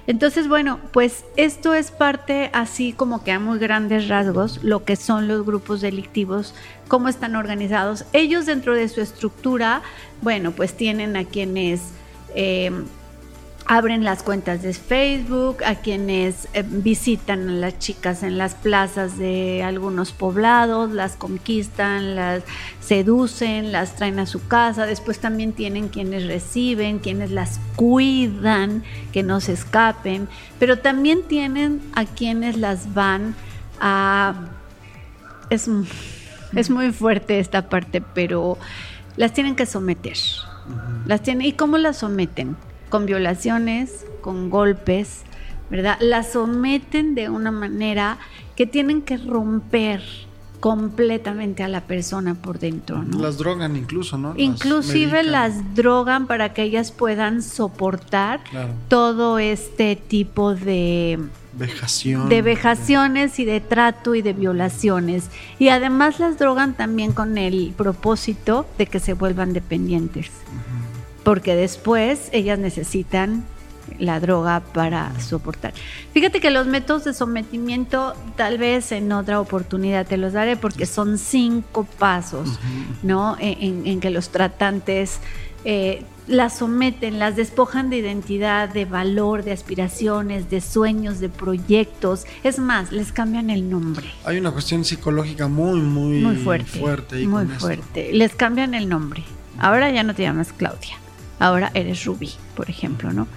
[0.08, 4.96] Entonces, bueno, pues esto es parte así como que a muy grandes rasgos lo que
[4.96, 6.54] son los grupos delictivos,
[6.88, 8.06] cómo están organizados.
[8.14, 9.82] Ellos dentro de su estructura,
[10.22, 11.82] bueno, pues tienen a quienes...
[12.36, 12.72] Eh,
[13.66, 19.18] abren las cuentas de Facebook, a quienes eh, visitan a las chicas en las plazas
[19.18, 22.44] de algunos poblados, las conquistan, las
[22.80, 29.24] seducen, las traen a su casa, después también tienen quienes reciben, quienes las cuidan, que
[29.24, 30.28] no se escapen,
[30.60, 33.36] pero también tienen a quienes las van
[33.80, 34.36] a...
[35.50, 35.70] Es,
[36.56, 38.58] es muy fuerte esta parte, pero
[39.18, 40.18] las tienen que someter.
[41.06, 42.56] Las tienen, ¿Y cómo las someten?
[42.92, 45.22] Con violaciones, con golpes,
[45.72, 45.98] ¿verdad?
[46.02, 48.20] La someten de una manera
[48.56, 50.04] que tienen que romper
[50.60, 53.18] completamente a la persona por dentro, ¿no?
[53.18, 54.34] Las drogan incluso, ¿no?
[54.38, 58.42] Inclusive las, drogan para que ellas puedan soportar
[58.88, 61.18] todo este tipo de
[61.54, 62.30] Vejación.
[62.30, 65.30] de vejaciones y de trato y de violaciones.
[65.58, 70.30] Y además las drogan también con el propósito de que se vuelvan dependientes
[71.24, 73.46] porque después ellas necesitan
[74.00, 75.74] la droga para soportar.
[76.14, 80.86] Fíjate que los métodos de sometimiento tal vez en otra oportunidad te los daré porque
[80.86, 82.60] son cinco pasos,
[83.04, 83.36] ¿no?
[83.40, 85.20] En, que los tratantes
[85.66, 92.26] eh, las someten, las despojan de identidad, de valor, de aspiraciones, de sueños, de proyectos.
[92.44, 94.08] Es más, les cambian el nombre.
[94.24, 96.80] Hay una cuestión psicológica muy, muy, muy fuerte.
[96.80, 98.12] fuerte muy fuerte.
[98.14, 99.24] Les cambian el nombre.
[99.60, 101.01] Ahora ya no te llamas Claudia
[101.42, 103.28] ahora eres Ruby, por ejemplo, ¿no?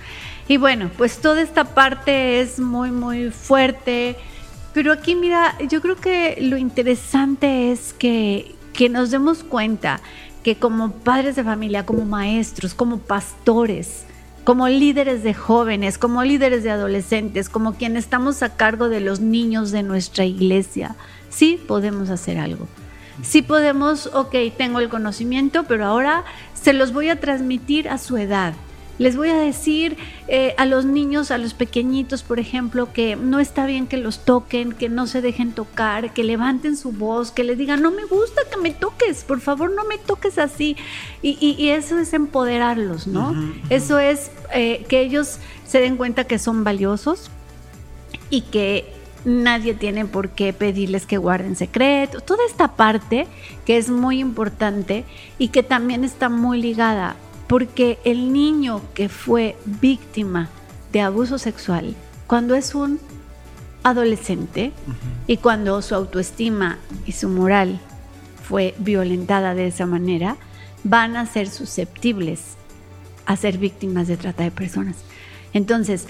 [0.47, 4.17] Y bueno, pues toda esta parte es muy, muy fuerte.
[4.75, 10.01] Pero aquí, mira, yo creo que lo interesante es que, que nos demos cuenta
[10.43, 14.05] que como padres de familia, como maestros, como pastores,
[14.45, 19.21] como líderes de jóvenes, como líderes de adolescentes, como quienes estamos a cargo de los
[19.21, 20.97] niños de nuestra iglesia,
[21.31, 22.69] sí podemos hacer algo.
[23.23, 28.17] Sí podemos, ok, tengo el conocimiento, pero ahora se los voy a transmitir a su
[28.17, 28.55] edad.
[28.97, 29.97] Les voy a decir
[30.29, 34.25] eh, a los niños, a los pequeñitos, por ejemplo, que no está bien que los
[34.25, 38.05] toquen, que no se dejen tocar, que levanten su voz, que les digan, no me
[38.05, 40.77] gusta que me toques, por favor no me toques así.
[41.23, 43.35] Y, eso es empoderarlos, ¿no?
[43.69, 47.31] Eso es eh, que ellos se den cuenta que son valiosos
[48.31, 48.93] y que
[49.25, 52.25] nadie tiene por qué pedirles que guarden secretos.
[52.25, 53.27] Toda esta parte
[53.64, 55.05] que es muy importante
[55.39, 57.16] y que también está muy ligada
[57.47, 60.49] porque el niño que fue víctima
[60.93, 61.95] de abuso sexual,
[62.27, 63.01] cuando es un
[63.83, 64.72] adolescente
[65.27, 67.81] y cuando su autoestima y su moral
[68.43, 70.37] fue violentada de esa manera,
[70.85, 72.57] van a ser susceptibles
[73.27, 74.97] a ser víctimas de trata de personas.
[75.53, 76.07] Entonces,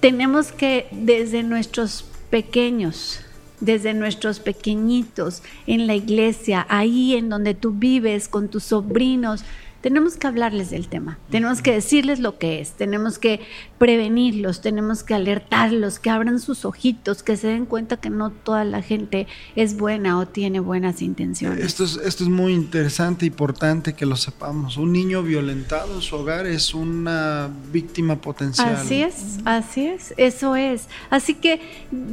[0.00, 3.20] tenemos que desde nuestros pequeños,
[3.60, 9.44] desde nuestros pequeñitos, en la iglesia, ahí en donde tú vives, con tus sobrinos,
[9.84, 13.40] tenemos que hablarles del tema, tenemos que decirles lo que es, tenemos que
[13.76, 18.64] prevenirlos, tenemos que alertarlos, que abran sus ojitos, que se den cuenta que no toda
[18.64, 19.26] la gente
[19.56, 21.62] es buena o tiene buenas intenciones.
[21.62, 24.78] Esto es, esto es muy interesante, importante que lo sepamos.
[24.78, 28.76] Un niño violentado en su hogar es una víctima potencial.
[28.76, 30.88] Así es, así es, eso es.
[31.10, 31.60] Así que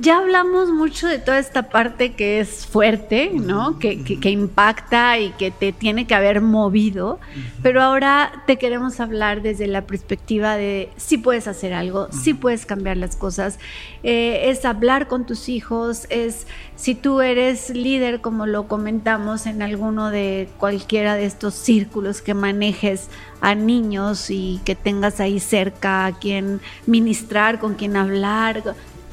[0.02, 3.80] ya hablamos mucho de toda esta parte que es fuerte, ¿no?
[3.80, 7.22] que, que, impacta y que te tiene que haber movido.
[7.64, 12.66] Pero ahora te queremos hablar desde la perspectiva de si puedes hacer algo, si puedes
[12.66, 13.60] cambiar las cosas.
[14.02, 19.62] Eh, es hablar con tus hijos, es si tú eres líder, como lo comentamos en
[19.62, 23.10] alguno de cualquiera de estos círculos que manejes
[23.42, 28.64] a niños y que tengas ahí cerca a quien ministrar, con quien hablar.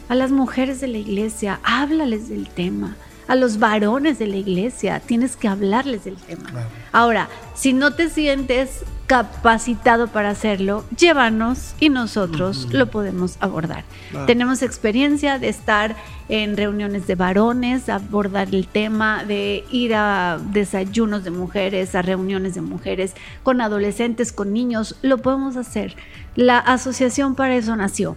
[0.09, 2.96] A las mujeres de la iglesia, háblales del tema
[3.28, 6.50] a los varones de la iglesia, tienes que hablarles del tema.
[6.92, 13.84] Ahora, si no te sientes capacitado para hacerlo, llévanos y nosotros lo podemos abordar.
[14.26, 15.96] Tenemos experiencia de estar
[16.28, 22.54] en reuniones de varones, abordar el tema, de ir a desayunos de mujeres, a reuniones
[22.54, 25.96] de mujeres, con adolescentes, con niños, lo podemos hacer.
[26.36, 28.16] La asociación para eso nació.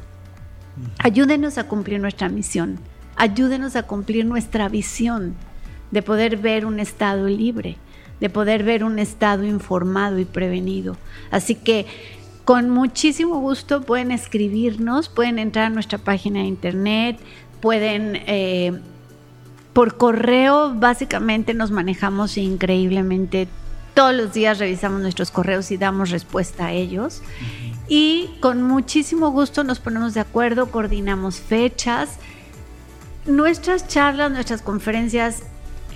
[1.00, 2.80] Ayúdenos a cumplir nuestra misión
[3.16, 5.36] ayúdenos a cumplir nuestra visión
[5.92, 7.78] de poder ver un Estado libre,
[8.20, 10.98] de poder ver un Estado informado y prevenido.
[11.32, 11.86] Así que
[12.46, 17.20] con muchísimo gusto pueden escribirnos, pueden entrar a nuestra página de internet,
[17.60, 18.18] pueden...
[18.28, 18.80] Eh,
[19.74, 23.48] por correo básicamente nos manejamos increíblemente.
[23.94, 27.22] Todos los días revisamos nuestros correos y damos respuesta a ellos.
[27.88, 32.18] Y con muchísimo gusto nos ponemos de acuerdo, coordinamos fechas
[33.26, 35.44] nuestras charlas, nuestras conferencias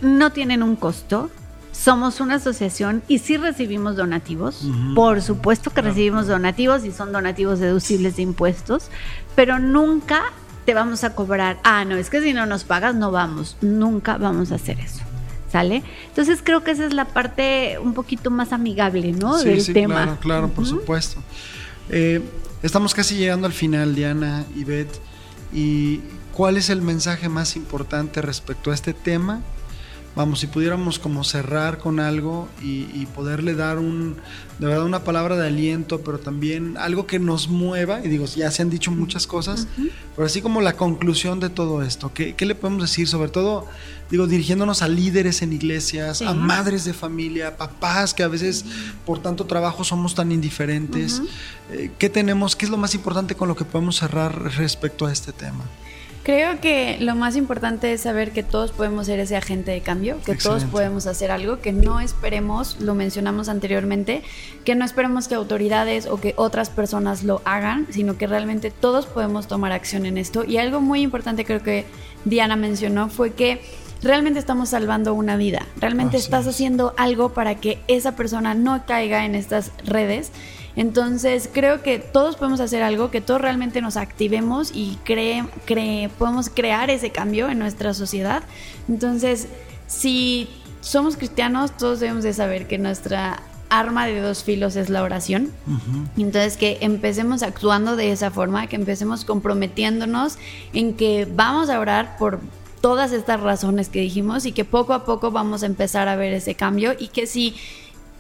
[0.01, 1.29] no tienen un costo.
[1.71, 4.65] Somos una asociación y sí recibimos donativos.
[4.95, 8.89] Por supuesto que recibimos donativos y son donativos deducibles de impuestos,
[9.35, 10.31] pero nunca
[10.65, 11.59] te vamos a cobrar.
[11.63, 13.57] Ah, no, es que si no nos pagas no vamos.
[13.61, 15.01] Nunca vamos a hacer eso.
[15.51, 15.83] ¿Sale?
[16.07, 19.37] Entonces creo que esa es la parte un poquito más amigable, ¿no?
[19.37, 20.03] Sí, Del sí, tema.
[20.03, 21.21] Claro, claro, por supuesto.
[21.89, 22.21] Eh,
[22.63, 24.99] estamos casi llegando al final, Diana y Beth.
[25.53, 26.01] Y
[26.35, 29.41] ¿Cuál es el mensaje más importante respecto a este tema?
[30.17, 34.17] Vamos, si pudiéramos como cerrar con algo y, poderle dar un,
[34.59, 38.51] de verdad una palabra de aliento, pero también algo que nos mueva, y digo, ya
[38.51, 39.67] se han dicho muchas cosas,
[40.15, 43.07] pero así como la conclusión de todo esto, ¿qué, le podemos decir?
[43.07, 43.65] Sobre todo,
[44.11, 48.65] digo, dirigiéndonos a líderes en iglesias, a madres de familia, papás que a veces
[49.05, 51.21] por tanto trabajo somos tan indiferentes.
[51.71, 52.57] Eh, ¿Qué tenemos?
[52.57, 55.63] ¿Qué es lo más importante con lo que podemos cerrar respecto a este tema?
[56.25, 60.17] Creo que lo más importante es saber que todos podemos ser ese agente de cambio,
[60.25, 64.23] que todos podemos hacer algo, que no esperemos, lo mencionamos anteriormente,
[64.63, 69.05] que no esperemos que autoridades o que otras personas lo hagan, sino que realmente todos
[69.05, 70.43] podemos tomar acción en esto.
[70.43, 71.85] Y algo muy importante creo que
[72.25, 73.61] Diana mencionó fue que
[74.01, 79.25] realmente estamos salvando una vida, realmente estás haciendo algo para que esa persona no caiga
[79.25, 80.31] en estas redes
[80.75, 86.09] entonces creo que todos podemos hacer algo, que todos realmente nos activemos y cree, cree,
[86.09, 88.43] podemos crear ese cambio en nuestra sociedad.
[88.89, 89.47] Entonces,
[89.87, 90.49] si
[90.81, 95.51] somos cristianos, todos debemos de saber que nuestra arma de dos filos es la oración.
[96.17, 100.37] Entonces que empecemos actuando de esa forma, que empecemos comprometiéndonos
[100.73, 102.39] en que vamos a orar por
[102.81, 106.33] todas estas razones que dijimos y que poco a poco vamos a empezar a ver
[106.33, 107.55] ese cambio y que si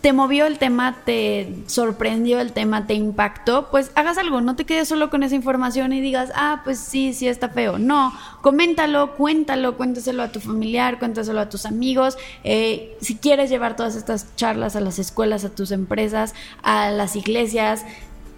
[0.05, 4.63] te movió el tema, te sorprendió el tema, te impactó, pues hagas algo, no te
[4.63, 7.79] quedes solo con esa información y digas, ah, pues sí, sí está feo.
[7.79, 12.19] No, coméntalo, cuéntalo, cuéntaselo a tu familiar, cuéntaselo a tus amigos.
[12.43, 17.15] Eh, si quieres llevar todas estas charlas a las escuelas, a tus empresas, a las
[17.15, 17.83] iglesias,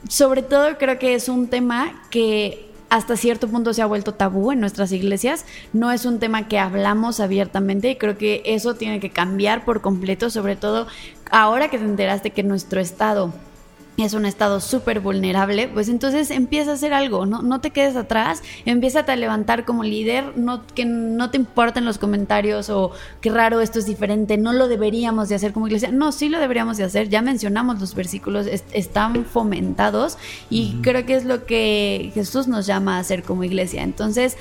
[0.07, 4.51] sobre todo creo que es un tema que hasta cierto punto se ha vuelto tabú
[4.51, 5.45] en nuestras iglesias.
[5.73, 9.81] No es un tema que hablamos abiertamente y creo que eso tiene que cambiar por
[9.81, 10.87] completo, sobre todo
[11.31, 13.33] ahora que te enteraste que nuestro estado
[14.03, 17.41] es un estado súper vulnerable, pues entonces empieza a hacer algo, ¿no?
[17.41, 21.97] No te quedes atrás, empieza a levantar como líder, no, que no te importen los
[21.97, 22.91] comentarios o
[23.21, 25.91] qué raro esto es diferente, no lo deberíamos de hacer como iglesia.
[25.91, 30.17] No, sí lo deberíamos de hacer, ya mencionamos los versículos, están fomentados
[30.49, 33.83] y creo que es lo que Jesús nos llama a hacer como iglesia.
[33.83, 34.37] Entonces,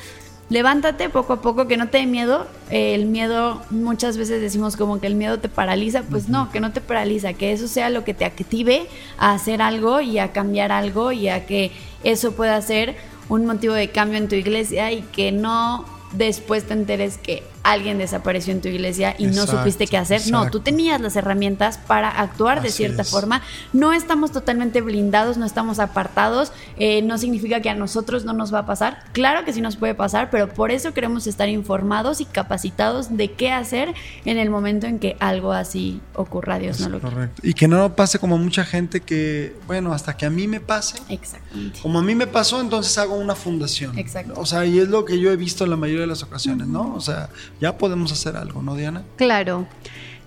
[0.48, 2.46] levántate poco a poco, que no te dé miedo.
[2.70, 6.72] el miedo, muchas veces decimos como que el miedo te paraliza, pues no, que no
[6.72, 8.86] te paraliza, que eso sea lo que te active
[9.18, 11.72] a hacer algo y a cambiar algo y a que
[12.04, 12.96] eso pueda ser
[13.28, 17.42] un motivo de cambio en tu iglesia y que no después te enteres que
[17.72, 20.22] alguien desapareció en tu iglesia y no supiste qué hacer.
[20.30, 23.42] No, tú tenías las herramientas para actuar de cierta forma.
[23.72, 26.52] No estamos totalmente blindados, no estamos apartados.
[26.76, 29.02] Eh, no significa que a nosotros no nos va a pasar.
[29.12, 33.32] Claro que sí nos puede pasar, pero por eso queremos estar informados y capacitados de
[33.32, 33.94] qué hacer
[34.24, 36.58] en el momento en que algo así ocurra.
[36.58, 37.42] Dios no lo Correcto.
[37.44, 40.98] Y que no pase como mucha gente que, bueno, hasta que a mí me pase.
[41.08, 41.80] Exactamente.
[41.80, 43.98] Como a mí me pasó, entonces hago una fundación.
[43.98, 44.34] Exacto.
[44.36, 46.66] O sea, y es lo que yo he visto en la mayoría de las ocasiones,
[46.66, 46.94] ¿no?
[46.94, 47.28] O sea,
[47.60, 49.02] ya podemos hacer algo, ¿no, Diana?
[49.16, 49.66] Claro.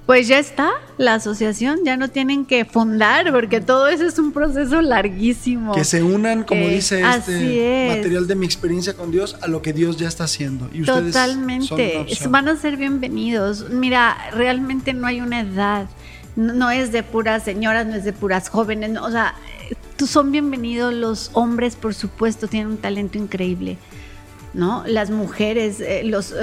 [0.09, 4.32] Pues ya está la asociación, ya no tienen que fundar porque todo eso es un
[4.32, 5.75] proceso larguísimo.
[5.75, 9.61] Que se unan, como eh, dice este material de mi experiencia con Dios, a lo
[9.61, 10.67] que Dios ya está haciendo.
[10.73, 13.69] Y Totalmente, van a ser bienvenidos.
[13.69, 15.86] Mira, realmente no hay una edad,
[16.36, 19.36] no, es de puras señoras, no es de puras jóvenes, o sea,
[20.03, 23.77] son bienvenidos los hombres, por supuesto, tienen un talento increíble.
[24.55, 24.84] ¿no?
[24.88, 26.34] Las mujeres, eh, los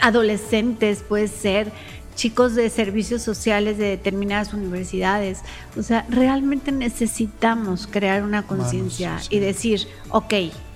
[0.00, 1.72] adolescentes, puede ser
[2.14, 5.40] chicos de servicios sociales de determinadas universidades.
[5.76, 10.34] O sea, realmente necesitamos crear una conciencia y decir, ok,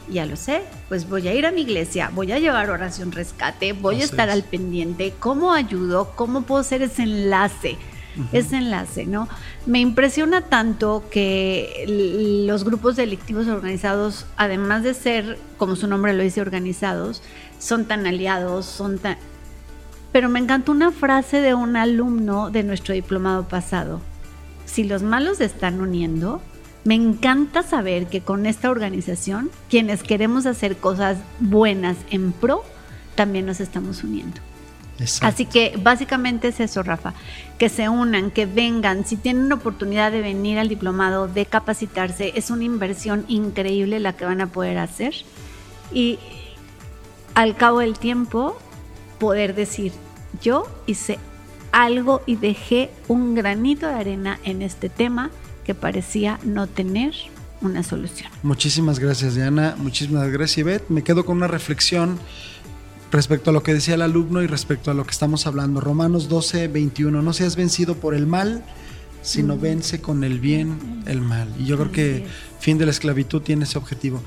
[0.08, 3.72] ya lo sé, pues voy a ir a mi iglesia, voy a llevar oración rescate,
[3.72, 6.12] voy a estar al pendiente, ¿cómo ayudo?
[6.14, 7.76] ¿Cómo puedo ser ese enlace?
[8.30, 9.26] Ese enlace, ¿no?
[9.64, 16.22] Me impresiona tanto que los grupos delictivos organizados, además de ser, como su nombre lo
[16.22, 17.22] dice, organizados,
[17.62, 19.16] son tan aliados, son tan...
[20.10, 24.00] Pero me encantó una frase de un alumno de nuestro diplomado pasado.
[24.66, 26.42] Si los malos se están uniendo,
[26.84, 32.64] me encanta saber que con esta organización, quienes queremos hacer cosas buenas en pro,
[33.14, 34.40] también nos estamos uniendo.
[35.20, 37.14] Así que básicamente es eso, Rafa,
[37.58, 42.32] que se unan, que vengan, si tienen una oportunidad de venir al diplomado, de capacitarse,
[42.36, 45.14] es una inversión increíble la que van a poder hacer.
[45.92, 46.18] Y
[47.34, 48.56] al cabo del tiempo
[49.18, 49.92] poder decir,
[50.42, 51.18] yo hice
[51.70, 55.30] algo y dejé un granito de arena en este tema
[55.64, 57.14] que parecía no tener
[57.60, 58.30] una solución.
[58.42, 59.76] Muchísimas gracias, Diana.
[59.78, 60.90] Muchísimas gracias, Ivette.
[60.90, 62.18] Me quedo con una reflexión
[63.12, 65.80] respecto a lo que decía el alumno y respecto a lo que estamos hablando.
[65.80, 67.22] Romanos 12, 21.
[67.22, 68.64] No seas vencido por el mal,
[69.22, 71.48] sino vence con el bien el mal.
[71.58, 72.26] Y yo creo que
[72.60, 74.22] fin de la esclavitud tiene ese objetivo.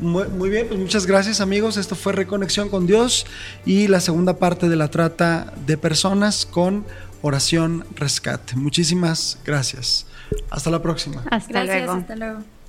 [0.00, 1.76] Muy, bien, pues muchas gracias amigos.
[1.76, 3.26] Esto fue Reconexión con Dios
[3.66, 6.84] y la segunda parte de la trata de personas con
[7.22, 8.56] oración rescate.
[8.56, 10.06] Muchísimas gracias.
[10.50, 11.22] Hasta la próxima.
[11.30, 11.92] Hasta luego.
[11.92, 12.59] Hasta luego.